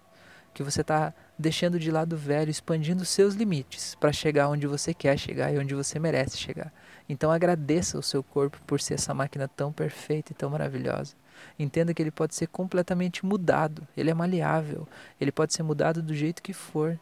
que 0.54 0.64
você 0.64 0.82
está 0.82 1.14
deixando 1.40 1.80
de 1.80 1.90
lado 1.90 2.14
o 2.14 2.18
velho, 2.18 2.52
expandindo 2.52 3.06
seus 3.06 3.34
limites 3.34 3.96
para 3.96 4.12
chegar 4.12 4.50
onde 4.50 4.68
você 4.68 4.94
quer 4.94 5.18
chegar 5.18 5.52
e 5.54 5.58
onde 5.58 5.74
você 5.74 5.98
merece 5.98 6.38
chegar. 6.38 6.72
Então 7.08 7.32
agradeça 7.32 7.98
o 7.98 8.04
seu 8.04 8.22
corpo 8.22 8.60
por 8.68 8.80
ser 8.80 8.96
essa 8.96 9.14
máquina 9.14 9.48
tão 9.48 9.72
perfeita 9.72 10.32
e 10.32 10.36
tão 10.36 10.50
maravilhosa. 10.50 11.16
Entenda 11.58 11.94
que 11.94 12.02
ele 12.02 12.12
pode 12.12 12.36
ser 12.36 12.48
completamente 12.48 13.26
mudado, 13.26 13.88
ele 13.96 14.12
é 14.12 14.14
maleável, 14.14 14.88
ele 15.20 15.32
pode 15.32 15.54
ser 15.54 15.64
mudado 15.64 16.02
do 16.02 16.14
jeito 16.14 16.44
que 16.44 16.54
for, 16.54 17.00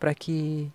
para 0.00 0.14
que 0.14 0.72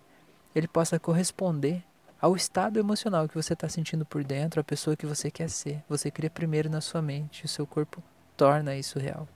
ele 0.54 0.68
possa 0.68 0.98
corresponder 0.98 1.82
ao 2.22 2.36
estado 2.36 2.78
emocional 2.78 3.28
que 3.28 3.34
você 3.34 3.52
está 3.52 3.68
sentindo 3.68 4.06
por 4.06 4.22
dentro, 4.22 4.60
a 4.60 4.64
pessoa 4.64 4.96
que 4.96 5.04
você 5.04 5.28
quer 5.28 5.50
ser. 5.50 5.82
Você 5.88 6.08
cria 6.08 6.30
primeiro 6.30 6.70
na 6.70 6.80
sua 6.80 7.02
mente, 7.02 7.44
o 7.44 7.48
seu 7.48 7.66
corpo 7.66 8.00
torna 8.36 8.76
isso 8.76 8.96
real. 8.96 9.28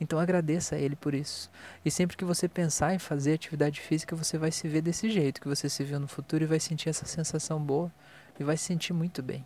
Então 0.00 0.18
agradeça 0.18 0.74
a 0.74 0.78
ele 0.78 0.96
por 0.96 1.12
isso. 1.12 1.50
E 1.84 1.90
sempre 1.90 2.16
que 2.16 2.24
você 2.24 2.48
pensar 2.48 2.94
em 2.94 2.98
fazer 2.98 3.34
atividade 3.34 3.78
física, 3.82 4.16
você 4.16 4.38
vai 4.38 4.50
se 4.50 4.66
ver 4.66 4.80
desse 4.80 5.10
jeito 5.10 5.38
que 5.38 5.48
você 5.48 5.68
se 5.68 5.84
viu 5.84 6.00
no 6.00 6.08
futuro 6.08 6.42
e 6.42 6.46
vai 6.46 6.58
sentir 6.58 6.88
essa 6.88 7.04
sensação 7.04 7.60
boa 7.62 7.92
e 8.38 8.42
vai 8.42 8.56
se 8.56 8.64
sentir 8.64 8.94
muito 8.94 9.22
bem. 9.22 9.44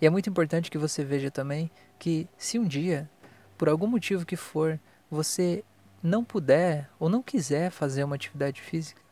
E 0.00 0.06
é 0.06 0.10
muito 0.10 0.30
importante 0.30 0.70
que 0.70 0.78
você 0.78 1.04
veja 1.04 1.30
também 1.30 1.70
que 1.98 2.26
se 2.38 2.58
um 2.58 2.64
dia, 2.64 3.10
por 3.58 3.68
algum 3.68 3.86
motivo 3.86 4.24
que 4.24 4.36
for, 4.36 4.80
você 5.10 5.62
não 6.02 6.24
puder 6.24 6.88
ou 6.98 7.10
não 7.10 7.22
quiser 7.22 7.70
fazer 7.70 8.04
uma 8.04 8.16
atividade 8.16 8.62
física, 8.62 9.02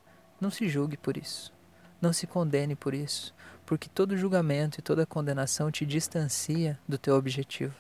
não 0.41 0.51
se 0.51 0.67
julgue 0.67 0.97
por 0.97 1.19
isso. 1.19 1.55
Não 2.01 2.13
se 2.13 2.27
condene 2.27 2.75
por 2.75 2.95
isso, 2.95 3.35
porque 3.65 3.89
todo 3.89 4.17
julgamento 4.17 4.81
e 4.81 4.83
toda 4.83 5.07
condenação 5.07 5.71
te 5.71 5.85
distancia 5.87 6.79
do 6.87 6.99
teu 6.99 7.15
objetivo. 7.17 7.75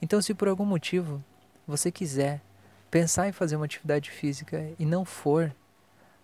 Então, 0.00 0.22
se 0.22 0.34
por 0.34 0.48
algum 0.48 0.64
motivo 0.64 1.22
você 1.66 1.90
quiser 1.90 2.40
pensar 2.90 3.28
em 3.28 3.32
fazer 3.32 3.56
uma 3.56 3.64
atividade 3.64 4.10
física 4.10 4.72
e 4.78 4.86
não 4.86 5.04
for, 5.04 5.52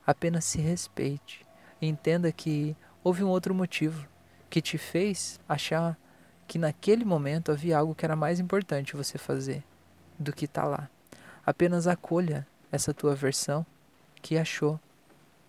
Apenas 0.07 0.45
se 0.45 0.61
respeite 0.61 1.47
entenda 1.81 2.33
que 2.33 2.77
houve 3.03 3.23
um 3.23 3.29
outro 3.29 3.55
motivo 3.55 4.07
que 4.49 4.63
te 4.63 4.79
fez 4.79 5.39
achar 5.47 5.99
que 6.47 6.59
naquele 6.59 7.05
momento 7.05 7.53
havia 7.53 7.79
algo 7.79 7.95
que 7.95 8.05
era 8.05 8.17
mais 8.17 8.41
importante 8.41 8.97
você 8.97 9.19
fazer 9.19 9.63
do 10.19 10.33
que 10.33 10.45
estar 10.47 10.63
tá 10.63 10.69
lá. 10.69 10.91
Apenas 11.45 11.87
acolha 11.87 12.47
essa 12.73 12.95
tua 12.95 13.15
versão 13.15 13.67
que 14.23 14.39
achou 14.39 14.81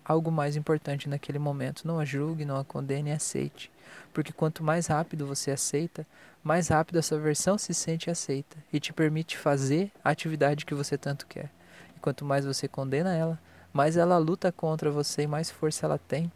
algo 0.06 0.32
mais 0.32 0.56
importante 0.56 1.10
naquele 1.10 1.40
momento. 1.40 1.88
Não 1.88 2.00
a 2.00 2.06
julgue, 2.06 2.46
não 2.46 2.58
a 2.58 2.64
condene, 2.64 3.12
aceite. 3.12 3.72
Porque 4.14 4.32
quanto 4.32 4.64
mais 4.64 4.88
rápido 4.88 5.26
você 5.26 5.52
aceita, 5.52 6.06
mais 6.44 6.68
rápido 6.68 7.00
essa 7.00 7.18
versão 7.18 7.58
se 7.58 7.74
sente 7.74 8.10
aceita 8.10 8.56
e 8.72 8.80
te 8.80 8.94
permite 8.94 9.36
fazer 9.36 9.92
a 10.04 10.12
atividade 10.12 10.66
que 10.66 10.76
você 10.76 10.98
tanto 10.98 11.26
quer. 11.26 11.50
E 11.98 12.00
quanto 12.00 12.24
mais 12.24 12.46
você 12.46 12.68
condena 12.68 13.16
ela, 13.16 13.40
mais 13.74 13.98
ela 13.98 14.18
luta 14.18 14.52
contra 14.52 14.92
você 14.92 15.24
e 15.24 15.28
mais 15.28 15.50
força 15.50 15.86
ela 15.86 15.98
tem 15.98 16.32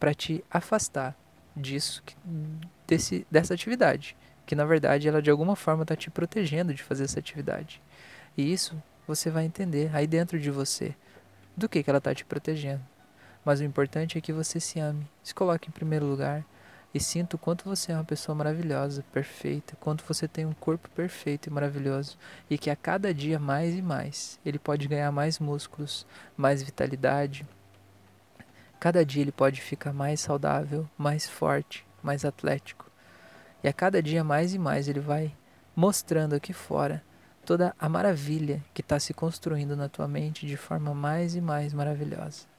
para 0.00 0.12
te 0.12 0.44
afastar 0.50 1.16
disso, 1.56 2.02
desse, 2.86 3.26
dessa 3.30 3.54
atividade. 3.54 4.16
Que 4.44 4.54
na 4.54 4.64
verdade 4.64 5.08
ela 5.08 5.22
de 5.22 5.30
alguma 5.30 5.56
forma 5.56 5.82
está 5.82 5.96
te 5.96 6.10
protegendo 6.10 6.74
de 6.74 6.82
fazer 6.82 7.04
essa 7.04 7.18
atividade. 7.18 7.80
E 8.36 8.52
isso 8.52 8.76
você 9.06 9.30
vai 9.30 9.44
entender 9.44 9.90
aí 9.94 10.06
dentro 10.06 10.38
de 10.38 10.50
você 10.50 10.94
do 11.56 11.68
que, 11.68 11.82
que 11.82 11.88
ela 11.88 11.98
está 11.98 12.14
te 12.14 12.24
protegendo. 12.24 12.82
Mas 13.46 13.60
o 13.60 13.64
importante 13.64 14.18
é 14.18 14.20
que 14.20 14.32
você 14.32 14.58
se 14.58 14.80
ame, 14.80 15.08
se 15.22 15.32
coloque 15.32 15.68
em 15.68 15.72
primeiro 15.72 16.04
lugar 16.04 16.44
e 16.92 16.98
sinta 16.98 17.36
o 17.36 17.38
quanto 17.38 17.64
você 17.64 17.92
é 17.92 17.94
uma 17.94 18.02
pessoa 18.02 18.34
maravilhosa, 18.34 19.04
perfeita, 19.12 19.76
quanto 19.78 20.02
você 20.02 20.26
tem 20.26 20.44
um 20.44 20.52
corpo 20.52 20.90
perfeito 20.90 21.46
e 21.46 21.52
maravilhoso 21.52 22.18
e 22.50 22.58
que 22.58 22.70
a 22.70 22.74
cada 22.74 23.14
dia 23.14 23.38
mais 23.38 23.72
e 23.76 23.80
mais 23.80 24.40
ele 24.44 24.58
pode 24.58 24.88
ganhar 24.88 25.12
mais 25.12 25.38
músculos, 25.38 26.04
mais 26.36 26.60
vitalidade. 26.60 27.46
Cada 28.80 29.06
dia 29.06 29.22
ele 29.22 29.30
pode 29.30 29.60
ficar 29.60 29.92
mais 29.92 30.18
saudável, 30.18 30.84
mais 30.98 31.28
forte, 31.28 31.86
mais 32.02 32.24
atlético. 32.24 32.90
E 33.62 33.68
a 33.68 33.72
cada 33.72 34.02
dia 34.02 34.24
mais 34.24 34.54
e 34.54 34.58
mais 34.58 34.88
ele 34.88 34.98
vai 34.98 35.32
mostrando 35.76 36.34
aqui 36.34 36.52
fora 36.52 37.00
toda 37.44 37.72
a 37.78 37.88
maravilha 37.88 38.60
que 38.74 38.80
está 38.80 38.98
se 38.98 39.14
construindo 39.14 39.76
na 39.76 39.88
tua 39.88 40.08
mente 40.08 40.48
de 40.48 40.56
forma 40.56 40.92
mais 40.92 41.36
e 41.36 41.40
mais 41.40 41.72
maravilhosa. 41.72 42.55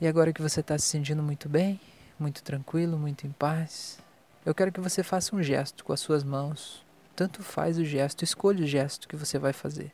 E 0.00 0.06
agora 0.06 0.32
que 0.32 0.40
você 0.40 0.60
está 0.60 0.78
se 0.78 0.86
sentindo 0.86 1.22
muito 1.22 1.46
bem, 1.46 1.78
muito 2.18 2.42
tranquilo, 2.42 2.98
muito 2.98 3.26
em 3.26 3.30
paz, 3.30 3.98
eu 4.46 4.54
quero 4.54 4.72
que 4.72 4.80
você 4.80 5.02
faça 5.02 5.36
um 5.36 5.42
gesto 5.42 5.84
com 5.84 5.92
as 5.92 6.00
suas 6.00 6.24
mãos. 6.24 6.82
Tanto 7.14 7.42
faz 7.42 7.76
o 7.76 7.84
gesto, 7.84 8.24
escolha 8.24 8.64
o 8.64 8.66
gesto 8.66 9.06
que 9.06 9.14
você 9.14 9.38
vai 9.38 9.52
fazer. 9.52 9.92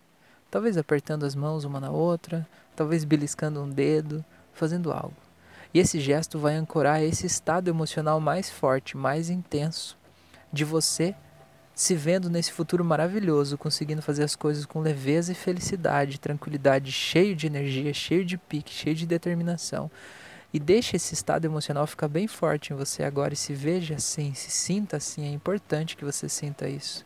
Talvez 0.48 0.76
apertando 0.76 1.26
as 1.26 1.34
mãos 1.34 1.64
uma 1.64 1.80
na 1.80 1.90
outra, 1.90 2.46
talvez 2.76 3.02
beliscando 3.02 3.60
um 3.60 3.68
dedo, 3.68 4.24
fazendo 4.52 4.92
algo. 4.92 5.16
E 5.74 5.80
esse 5.80 5.98
gesto 5.98 6.38
vai 6.38 6.54
ancorar 6.54 7.02
esse 7.02 7.26
estado 7.26 7.68
emocional 7.68 8.20
mais 8.20 8.48
forte, 8.48 8.96
mais 8.96 9.28
intenso 9.28 9.98
de 10.52 10.64
você 10.64 11.16
se 11.76 11.94
vendo 11.94 12.30
nesse 12.30 12.50
futuro 12.52 12.82
maravilhoso, 12.82 13.58
conseguindo 13.58 14.00
fazer 14.00 14.24
as 14.24 14.34
coisas 14.34 14.64
com 14.64 14.80
leveza 14.80 15.32
e 15.32 15.34
felicidade, 15.34 16.18
tranquilidade, 16.18 16.90
cheio 16.90 17.36
de 17.36 17.46
energia, 17.46 17.92
cheio 17.92 18.24
de 18.24 18.38
pique, 18.38 18.72
cheio 18.72 18.96
de 18.96 19.04
determinação. 19.04 19.90
E 20.54 20.58
deixe 20.58 20.96
esse 20.96 21.12
estado 21.12 21.44
emocional 21.44 21.86
ficar 21.86 22.08
bem 22.08 22.26
forte 22.26 22.72
em 22.72 22.76
você 22.76 23.02
agora 23.02 23.34
e 23.34 23.36
se 23.36 23.52
veja 23.52 23.96
assim, 23.96 24.32
se 24.32 24.50
sinta 24.50 24.96
assim, 24.96 25.26
é 25.26 25.30
importante 25.30 25.98
que 25.98 26.04
você 26.04 26.30
sinta 26.30 26.66
isso. 26.66 27.04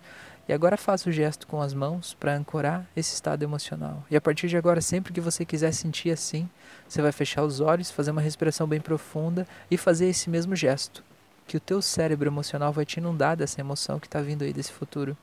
E 0.48 0.52
agora 0.52 0.76
faça 0.76 1.08
o 1.08 1.12
gesto 1.12 1.48
com 1.48 1.60
as 1.60 1.74
mãos 1.74 2.14
para 2.14 2.36
ancorar 2.36 2.88
esse 2.94 3.12
estado 3.12 3.42
emocional. 3.42 4.04
E 4.08 4.14
a 4.14 4.20
partir 4.20 4.46
de 4.46 4.56
agora, 4.56 4.80
sempre 4.80 5.12
que 5.12 5.20
você 5.20 5.44
quiser 5.44 5.72
sentir 5.72 6.12
assim, 6.12 6.48
você 6.86 7.02
vai 7.02 7.10
fechar 7.10 7.42
os 7.42 7.58
olhos, 7.58 7.90
fazer 7.90 8.12
uma 8.12 8.20
respiração 8.20 8.68
bem 8.68 8.80
profunda 8.80 9.48
e 9.68 9.76
fazer 9.76 10.06
esse 10.06 10.30
mesmo 10.30 10.54
gesto 10.54 11.02
que 11.50 11.56
o 11.56 11.60
teu 11.60 11.82
cérebro 11.82 12.28
emocional 12.28 12.72
vai 12.72 12.86
te 12.86 12.98
inundar 13.00 13.36
dessa 13.36 13.60
emoção 13.60 13.98
que 13.98 14.06
está 14.06 14.20
vindo 14.20 14.44
aí 14.44 14.52
desse 14.52 14.70
futuro. 14.70 15.16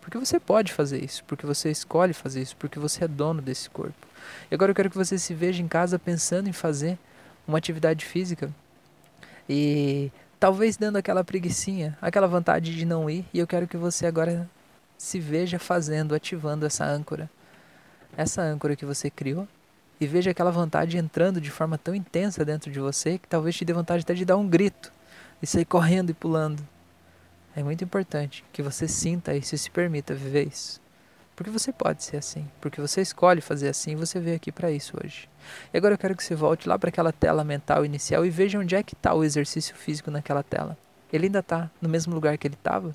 Porque 0.00 0.16
você 0.16 0.38
pode 0.38 0.72
fazer 0.72 1.02
isso, 1.02 1.24
porque 1.24 1.44
você 1.44 1.72
escolhe 1.72 2.12
fazer 2.12 2.40
isso, 2.40 2.56
porque 2.56 2.78
você 2.78 3.02
é 3.02 3.08
dono 3.08 3.42
desse 3.42 3.68
corpo. 3.68 4.06
E 4.48 4.54
agora 4.54 4.70
eu 4.70 4.76
quero 4.76 4.88
que 4.88 4.96
você 4.96 5.18
se 5.18 5.34
veja 5.34 5.60
em 5.60 5.66
casa 5.66 5.98
pensando 5.98 6.48
em 6.48 6.52
fazer 6.52 6.96
uma 7.48 7.58
atividade 7.58 8.04
física 8.04 8.48
e 9.48 10.12
talvez 10.38 10.76
dando 10.76 10.98
aquela 10.98 11.24
preguiçinha, 11.24 11.98
aquela 12.00 12.28
vontade 12.28 12.76
de 12.76 12.84
não 12.84 13.10
ir, 13.10 13.26
e 13.34 13.40
eu 13.40 13.46
quero 13.48 13.66
que 13.66 13.76
você 13.76 14.06
agora 14.06 14.48
se 14.96 15.18
veja 15.18 15.58
fazendo, 15.58 16.14
ativando 16.14 16.64
essa 16.64 16.84
âncora. 16.84 17.28
Essa 18.16 18.40
âncora 18.40 18.76
que 18.76 18.86
você 18.86 19.10
criou 19.10 19.48
e 20.00 20.06
veja 20.06 20.30
aquela 20.30 20.52
vontade 20.52 20.96
entrando 20.96 21.40
de 21.40 21.50
forma 21.50 21.76
tão 21.76 21.92
intensa 21.92 22.44
dentro 22.44 22.70
de 22.70 22.78
você 22.78 23.18
que 23.18 23.26
talvez 23.26 23.56
te 23.56 23.64
dê 23.64 23.72
vontade 23.72 24.04
até 24.04 24.14
de 24.14 24.24
dar 24.24 24.36
um 24.36 24.46
grito 24.46 24.92
e 25.42 25.46
sair 25.46 25.64
correndo 25.64 26.10
e 26.10 26.14
pulando. 26.14 26.62
É 27.54 27.62
muito 27.62 27.82
importante 27.84 28.44
que 28.52 28.62
você 28.62 28.86
sinta 28.86 29.34
isso 29.34 29.54
e 29.54 29.58
se 29.58 29.70
permita 29.70 30.14
viver 30.14 30.46
isso. 30.46 30.80
Porque 31.34 31.50
você 31.50 31.72
pode 31.72 32.04
ser 32.04 32.18
assim, 32.18 32.46
porque 32.60 32.80
você 32.80 33.00
escolhe 33.00 33.40
fazer 33.40 33.68
assim 33.68 33.92
e 33.92 33.96
você 33.96 34.20
veio 34.20 34.36
aqui 34.36 34.52
para 34.52 34.70
isso 34.70 34.96
hoje. 35.02 35.28
E 35.72 35.76
agora 35.76 35.94
eu 35.94 35.98
quero 35.98 36.14
que 36.14 36.22
você 36.22 36.34
volte 36.34 36.68
lá 36.68 36.78
para 36.78 36.88
aquela 36.88 37.12
tela 37.12 37.42
mental 37.42 37.84
inicial 37.84 38.24
e 38.24 38.30
veja 38.30 38.58
onde 38.58 38.76
é 38.76 38.82
que 38.82 38.94
está 38.94 39.12
o 39.12 39.24
exercício 39.24 39.74
físico 39.74 40.10
naquela 40.10 40.42
tela. 40.42 40.78
Ele 41.12 41.26
ainda 41.26 41.40
está 41.40 41.70
no 41.80 41.88
mesmo 41.88 42.14
lugar 42.14 42.38
que 42.38 42.46
ele 42.46 42.54
estava? 42.54 42.94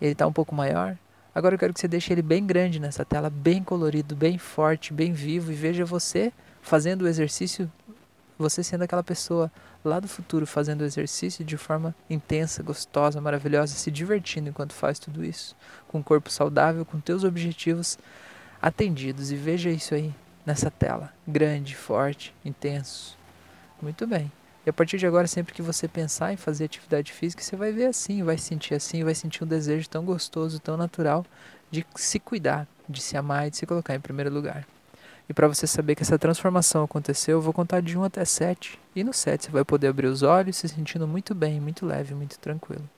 Ele 0.00 0.12
está 0.12 0.26
um 0.26 0.32
pouco 0.32 0.54
maior? 0.54 0.96
Agora 1.34 1.54
eu 1.54 1.58
quero 1.58 1.72
que 1.72 1.80
você 1.80 1.88
deixe 1.88 2.12
ele 2.12 2.22
bem 2.22 2.44
grande 2.44 2.80
nessa 2.80 3.04
tela, 3.04 3.30
bem 3.30 3.62
colorido, 3.62 4.16
bem 4.16 4.38
forte, 4.38 4.92
bem 4.92 5.12
vivo 5.12 5.52
e 5.52 5.54
veja 5.54 5.84
você 5.84 6.32
fazendo 6.60 7.02
o 7.02 7.08
exercício 7.08 7.70
você 8.38 8.62
sendo 8.62 8.82
aquela 8.82 9.02
pessoa 9.02 9.50
lá 9.84 9.98
do 9.98 10.08
futuro 10.08 10.46
fazendo 10.46 10.84
exercício 10.84 11.44
de 11.44 11.56
forma 11.56 11.94
intensa, 12.08 12.62
gostosa, 12.62 13.20
maravilhosa, 13.20 13.74
se 13.74 13.90
divertindo 13.90 14.48
enquanto 14.48 14.72
faz 14.72 14.98
tudo 14.98 15.24
isso, 15.24 15.56
com 15.88 15.98
um 15.98 16.02
corpo 16.02 16.30
saudável, 16.30 16.84
com 16.84 17.00
teus 17.00 17.24
objetivos 17.24 17.98
atendidos. 18.62 19.32
E 19.32 19.36
veja 19.36 19.70
isso 19.70 19.94
aí 19.94 20.14
nessa 20.46 20.70
tela, 20.70 21.12
grande, 21.26 21.74
forte, 21.74 22.34
intenso. 22.44 23.18
Muito 23.82 24.06
bem. 24.06 24.30
E 24.66 24.70
a 24.70 24.72
partir 24.72 24.98
de 24.98 25.06
agora, 25.06 25.26
sempre 25.26 25.54
que 25.54 25.62
você 25.62 25.88
pensar 25.88 26.32
em 26.32 26.36
fazer 26.36 26.64
atividade 26.64 27.12
física, 27.12 27.42
você 27.42 27.56
vai 27.56 27.72
ver 27.72 27.86
assim, 27.86 28.22
vai 28.22 28.36
sentir 28.36 28.74
assim, 28.74 29.02
vai 29.02 29.14
sentir 29.14 29.42
um 29.42 29.46
desejo 29.46 29.88
tão 29.88 30.04
gostoso, 30.04 30.60
tão 30.60 30.76
natural 30.76 31.24
de 31.70 31.86
se 31.96 32.18
cuidar, 32.18 32.66
de 32.88 33.00
se 33.00 33.16
amar 33.16 33.46
e 33.46 33.50
de 33.50 33.56
se 33.56 33.66
colocar 33.66 33.94
em 33.94 34.00
primeiro 34.00 34.30
lugar. 34.30 34.66
E 35.28 35.34
para 35.34 35.46
você 35.46 35.66
saber 35.66 35.94
que 35.94 36.02
essa 36.02 36.18
transformação 36.18 36.82
aconteceu, 36.82 37.36
eu 37.36 37.42
vou 37.42 37.52
contar 37.52 37.82
de 37.82 37.98
1 37.98 38.04
até 38.04 38.24
7. 38.24 38.78
E 38.96 39.04
no 39.04 39.12
7 39.12 39.44
você 39.44 39.50
vai 39.50 39.64
poder 39.64 39.88
abrir 39.88 40.06
os 40.06 40.22
olhos 40.22 40.56
se 40.56 40.68
sentindo 40.68 41.06
muito 41.06 41.34
bem, 41.34 41.60
muito 41.60 41.84
leve, 41.84 42.14
muito 42.14 42.38
tranquilo. 42.38 42.88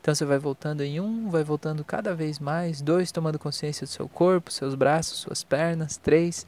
Então 0.00 0.14
você 0.14 0.24
vai 0.24 0.38
voltando 0.38 0.82
em 0.82 1.00
um, 1.00 1.30
vai 1.30 1.44
voltando 1.44 1.84
cada 1.84 2.14
vez 2.14 2.38
mais, 2.38 2.80
dois, 2.80 3.12
tomando 3.12 3.38
consciência 3.38 3.86
do 3.86 3.90
seu 3.90 4.08
corpo, 4.08 4.50
seus 4.50 4.74
braços, 4.74 5.18
suas 5.18 5.44
pernas, 5.44 5.96
três, 5.96 6.46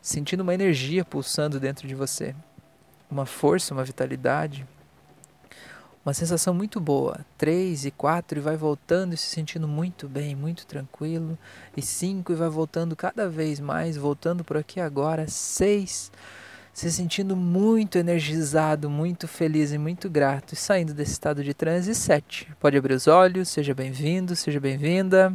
sentindo 0.00 0.42
uma 0.42 0.54
energia 0.54 1.04
pulsando 1.04 1.58
dentro 1.58 1.86
de 1.86 1.94
você, 1.94 2.34
uma 3.10 3.26
força, 3.26 3.74
uma 3.74 3.84
vitalidade, 3.84 4.66
uma 6.04 6.14
sensação 6.14 6.54
muito 6.54 6.80
boa. 6.80 7.24
Três 7.36 7.84
e 7.84 7.90
quatro 7.90 8.38
e 8.38 8.42
vai 8.42 8.56
voltando 8.56 9.12
e 9.12 9.16
se 9.16 9.26
sentindo 9.26 9.68
muito 9.68 10.08
bem, 10.08 10.34
muito 10.34 10.66
tranquilo. 10.66 11.38
E 11.76 11.82
cinco 11.82 12.32
e 12.32 12.34
vai 12.36 12.48
voltando 12.48 12.96
cada 12.96 13.28
vez 13.28 13.60
mais, 13.60 13.96
voltando 13.96 14.42
por 14.42 14.56
aqui 14.56 14.80
agora. 14.80 15.28
Seis, 15.28 16.10
se 16.72 16.90
sentindo 16.90 17.36
muito 17.36 17.98
energizado, 17.98 18.88
muito 18.88 19.28
feliz 19.28 19.72
e 19.72 19.78
muito 19.78 20.08
grato 20.08 20.54
e 20.54 20.56
saindo 20.56 20.94
desse 20.94 21.12
estado 21.12 21.44
de 21.44 21.52
transe. 21.52 21.90
E 21.90 21.94
sete, 21.94 22.48
pode 22.58 22.76
abrir 22.76 22.94
os 22.94 23.06
olhos, 23.06 23.48
seja 23.48 23.74
bem-vindo, 23.74 24.34
seja 24.34 24.58
bem-vinda. 24.58 25.34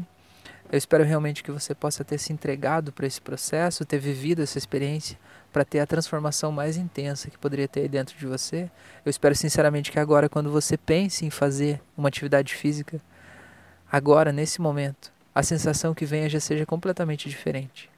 Eu 0.71 0.78
espero 0.78 1.04
realmente 1.04 1.43
que 1.43 1.51
você 1.51 1.75
possa 1.75 2.04
ter 2.04 2.17
se 2.17 2.34
entregado 2.34 2.91
para 2.91 3.06
esse 3.06 3.21
processo, 3.21 3.86
ter 3.86 3.99
vivido 3.99 4.41
essa 4.41 4.58
experiência 4.58 5.17
para 5.54 5.63
ter 5.63 5.80
a 5.80 5.86
transformação 5.86 6.51
mais 6.51 6.75
intensa 6.75 7.30
que 7.30 7.38
poderia 7.38 7.67
ter 7.67 7.82
aí 7.82 7.88
dentro 7.88 8.17
de 8.17 8.25
você. 8.25 8.69
Eu 9.06 9.10
espero 9.10 9.36
sinceramente 9.36 9.91
que 9.91 9.99
agora, 9.99 10.28
quando 10.28 10.51
você 10.51 10.75
pense 10.75 11.25
em 11.25 11.30
fazer 11.30 11.80
uma 11.95 12.10
atividade 12.10 12.56
física, 12.56 12.99
agora, 13.89 14.34
nesse 14.34 14.60
momento, 14.60 15.13
a 15.34 15.43
sensação 15.43 15.93
que 15.93 16.06
venha 16.06 16.28
já 16.28 16.39
seja 16.39 16.65
completamente 16.65 17.30
diferente. 17.30 17.89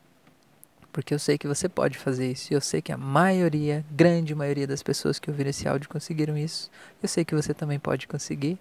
Porque 0.92 1.14
eu 1.14 1.20
sei 1.20 1.38
que 1.38 1.48
você 1.48 1.70
pode 1.70 1.98
fazer 1.98 2.32
isso. 2.32 2.52
E 2.52 2.56
eu 2.56 2.62
sei 2.62 2.82
que 2.82 2.92
a 2.92 2.98
maioria, 2.98 3.86
grande 3.90 4.36
maioria 4.36 4.68
das 4.68 4.84
pessoas 4.84 5.20
que 5.20 5.30
ouviram 5.30 5.52
esse 5.52 5.68
áudio 5.68 5.90
conseguiram 5.90 6.38
isso. 6.38 6.70
Eu 7.02 7.08
sei 7.08 7.24
que 7.24 7.36
você 7.36 7.54
também 7.54 7.80
pode 7.80 8.08
conseguir. 8.08 8.60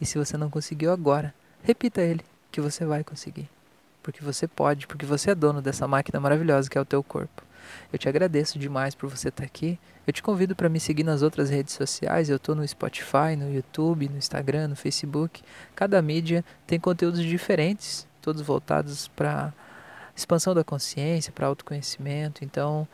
E 0.00 0.04
se 0.04 0.18
você 0.18 0.36
não 0.36 0.50
conseguiu 0.50 0.92
agora, 0.92 1.34
repita 1.62 2.02
ele, 2.02 2.24
que 2.50 2.60
você 2.60 2.84
vai 2.84 3.04
conseguir. 3.04 3.48
Porque 4.02 4.22
você 4.22 4.48
pode, 4.48 4.86
porque 4.86 5.04
você 5.04 5.32
é 5.32 5.34
dono 5.34 5.60
dessa 5.60 5.86
máquina 5.86 6.18
maravilhosa 6.18 6.68
que 6.68 6.78
é 6.78 6.80
o 6.80 6.84
teu 6.84 7.02
corpo. 7.02 7.42
Eu 7.92 7.98
te 7.98 8.08
agradeço 8.08 8.58
demais 8.58 8.94
por 8.94 9.08
você 9.08 9.28
estar 9.28 9.44
aqui. 9.44 9.78
Eu 10.06 10.12
te 10.12 10.22
convido 10.22 10.56
para 10.56 10.68
me 10.68 10.80
seguir 10.80 11.04
nas 11.04 11.22
outras 11.22 11.50
redes 11.50 11.74
sociais. 11.74 12.30
Eu 12.30 12.36
estou 12.36 12.54
no 12.54 12.66
Spotify, 12.66 13.36
no 13.36 13.52
YouTube, 13.52 14.08
no 14.08 14.16
Instagram, 14.16 14.68
no 14.68 14.76
Facebook. 14.76 15.42
Cada 15.74 16.00
mídia 16.00 16.44
tem 16.66 16.80
conteúdos 16.80 17.22
diferentes, 17.22 18.06
todos 18.22 18.40
voltados 18.40 19.08
para 19.08 19.52
expansão 20.16 20.54
da 20.54 20.64
consciência, 20.64 21.32
para 21.32 21.46
autoconhecimento. 21.46 22.44
Então, 22.44 22.88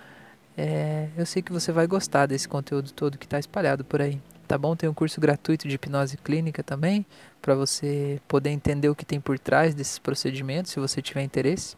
é, 0.56 1.08
eu 1.16 1.24
sei 1.24 1.42
que 1.42 1.52
você 1.52 1.72
vai 1.72 1.86
gostar 1.86 2.26
desse 2.26 2.48
conteúdo 2.48 2.92
todo 2.92 3.18
que 3.18 3.26
está 3.26 3.38
espalhado 3.38 3.84
por 3.84 4.02
aí. 4.02 4.20
Tá 4.54 4.58
bom? 4.58 4.76
Tem 4.76 4.88
um 4.88 4.94
curso 4.94 5.20
gratuito 5.20 5.66
de 5.66 5.74
hipnose 5.74 6.16
clínica 6.16 6.62
também, 6.62 7.04
para 7.42 7.56
você 7.56 8.20
poder 8.28 8.50
entender 8.50 8.88
o 8.88 8.94
que 8.94 9.04
tem 9.04 9.20
por 9.20 9.36
trás 9.36 9.74
desses 9.74 9.98
procedimentos, 9.98 10.70
se 10.70 10.78
você 10.78 11.02
tiver 11.02 11.22
interesse. 11.22 11.74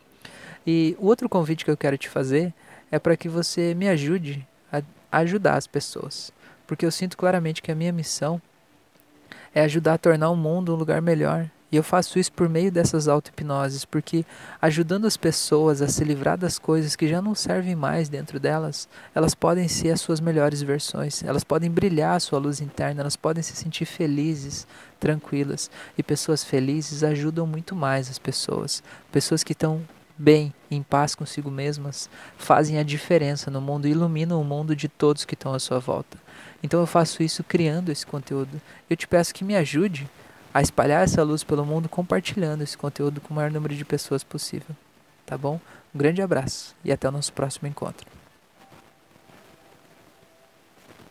E 0.66 0.94
o 0.98 1.06
outro 1.06 1.26
convite 1.26 1.64
que 1.64 1.70
eu 1.70 1.76
quero 1.76 1.96
te 1.96 2.06
fazer 2.06 2.52
é 2.92 2.98
para 2.98 3.16
que 3.16 3.30
você 3.30 3.74
me 3.74 3.88
ajude 3.88 4.46
a 4.70 4.82
ajudar 5.10 5.54
as 5.54 5.66
pessoas. 5.66 6.30
Porque 6.66 6.84
eu 6.84 6.90
sinto 6.90 7.16
claramente 7.16 7.62
que 7.62 7.72
a 7.72 7.74
minha 7.74 7.94
missão 7.94 8.42
é 9.54 9.62
ajudar 9.62 9.94
a 9.94 9.98
tornar 9.98 10.28
o 10.28 10.36
mundo 10.36 10.74
um 10.74 10.76
lugar 10.76 11.00
melhor. 11.00 11.50
E 11.70 11.76
eu 11.76 11.82
faço 11.82 12.18
isso 12.18 12.32
por 12.32 12.48
meio 12.48 12.70
dessas 12.70 13.08
auto-hipnoses, 13.08 13.84
porque 13.84 14.24
ajudando 14.62 15.04
as 15.04 15.16
pessoas 15.16 15.82
a 15.82 15.88
se 15.88 16.04
livrar 16.04 16.38
das 16.38 16.58
coisas 16.58 16.94
que 16.94 17.08
já 17.08 17.20
não 17.20 17.34
servem 17.34 17.74
mais 17.74 18.08
dentro 18.08 18.38
delas, 18.38 18.88
elas 19.14 19.34
podem 19.34 19.66
ser 19.66 19.90
as 19.90 20.00
suas 20.00 20.20
melhores 20.20 20.62
versões, 20.62 21.24
elas 21.24 21.42
podem 21.42 21.68
brilhar 21.68 22.16
a 22.16 22.20
sua 22.20 22.38
luz 22.38 22.60
interna, 22.60 23.00
elas 23.00 23.16
podem 23.16 23.42
se 23.42 23.56
sentir 23.56 23.84
felizes, 23.84 24.66
tranquilas. 25.00 25.68
E 25.98 26.02
pessoas 26.02 26.44
felizes 26.44 27.02
ajudam 27.02 27.46
muito 27.46 27.74
mais 27.74 28.08
as 28.08 28.18
pessoas. 28.18 28.82
Pessoas 29.10 29.42
que 29.42 29.52
estão 29.52 29.82
bem, 30.16 30.54
em 30.70 30.82
paz 30.82 31.14
consigo 31.14 31.50
mesmas, 31.50 32.08
fazem 32.38 32.78
a 32.78 32.82
diferença 32.82 33.50
no 33.50 33.60
mundo, 33.60 33.88
iluminam 33.88 34.40
o 34.40 34.44
mundo 34.44 34.74
de 34.74 34.88
todos 34.88 35.24
que 35.24 35.34
estão 35.34 35.52
à 35.52 35.58
sua 35.58 35.78
volta. 35.78 36.16
Então 36.62 36.80
eu 36.80 36.86
faço 36.86 37.22
isso 37.22 37.44
criando 37.44 37.90
esse 37.90 38.06
conteúdo. 38.06 38.60
Eu 38.88 38.96
te 38.96 39.06
peço 39.06 39.34
que 39.34 39.44
me 39.44 39.56
ajude 39.56 40.08
a 40.56 40.62
espalhar 40.62 41.04
essa 41.04 41.22
luz 41.22 41.44
pelo 41.44 41.66
mundo 41.66 41.86
compartilhando 41.86 42.62
esse 42.62 42.78
conteúdo 42.78 43.20
com 43.20 43.34
o 43.34 43.36
maior 43.36 43.50
número 43.50 43.74
de 43.74 43.84
pessoas 43.84 44.24
possível. 44.24 44.74
Tá 45.26 45.36
bom? 45.36 45.60
Um 45.94 45.98
grande 45.98 46.22
abraço 46.22 46.74
e 46.82 46.90
até 46.90 47.06
o 47.06 47.12
nosso 47.12 47.30
próximo 47.34 47.68
encontro. 47.68 48.15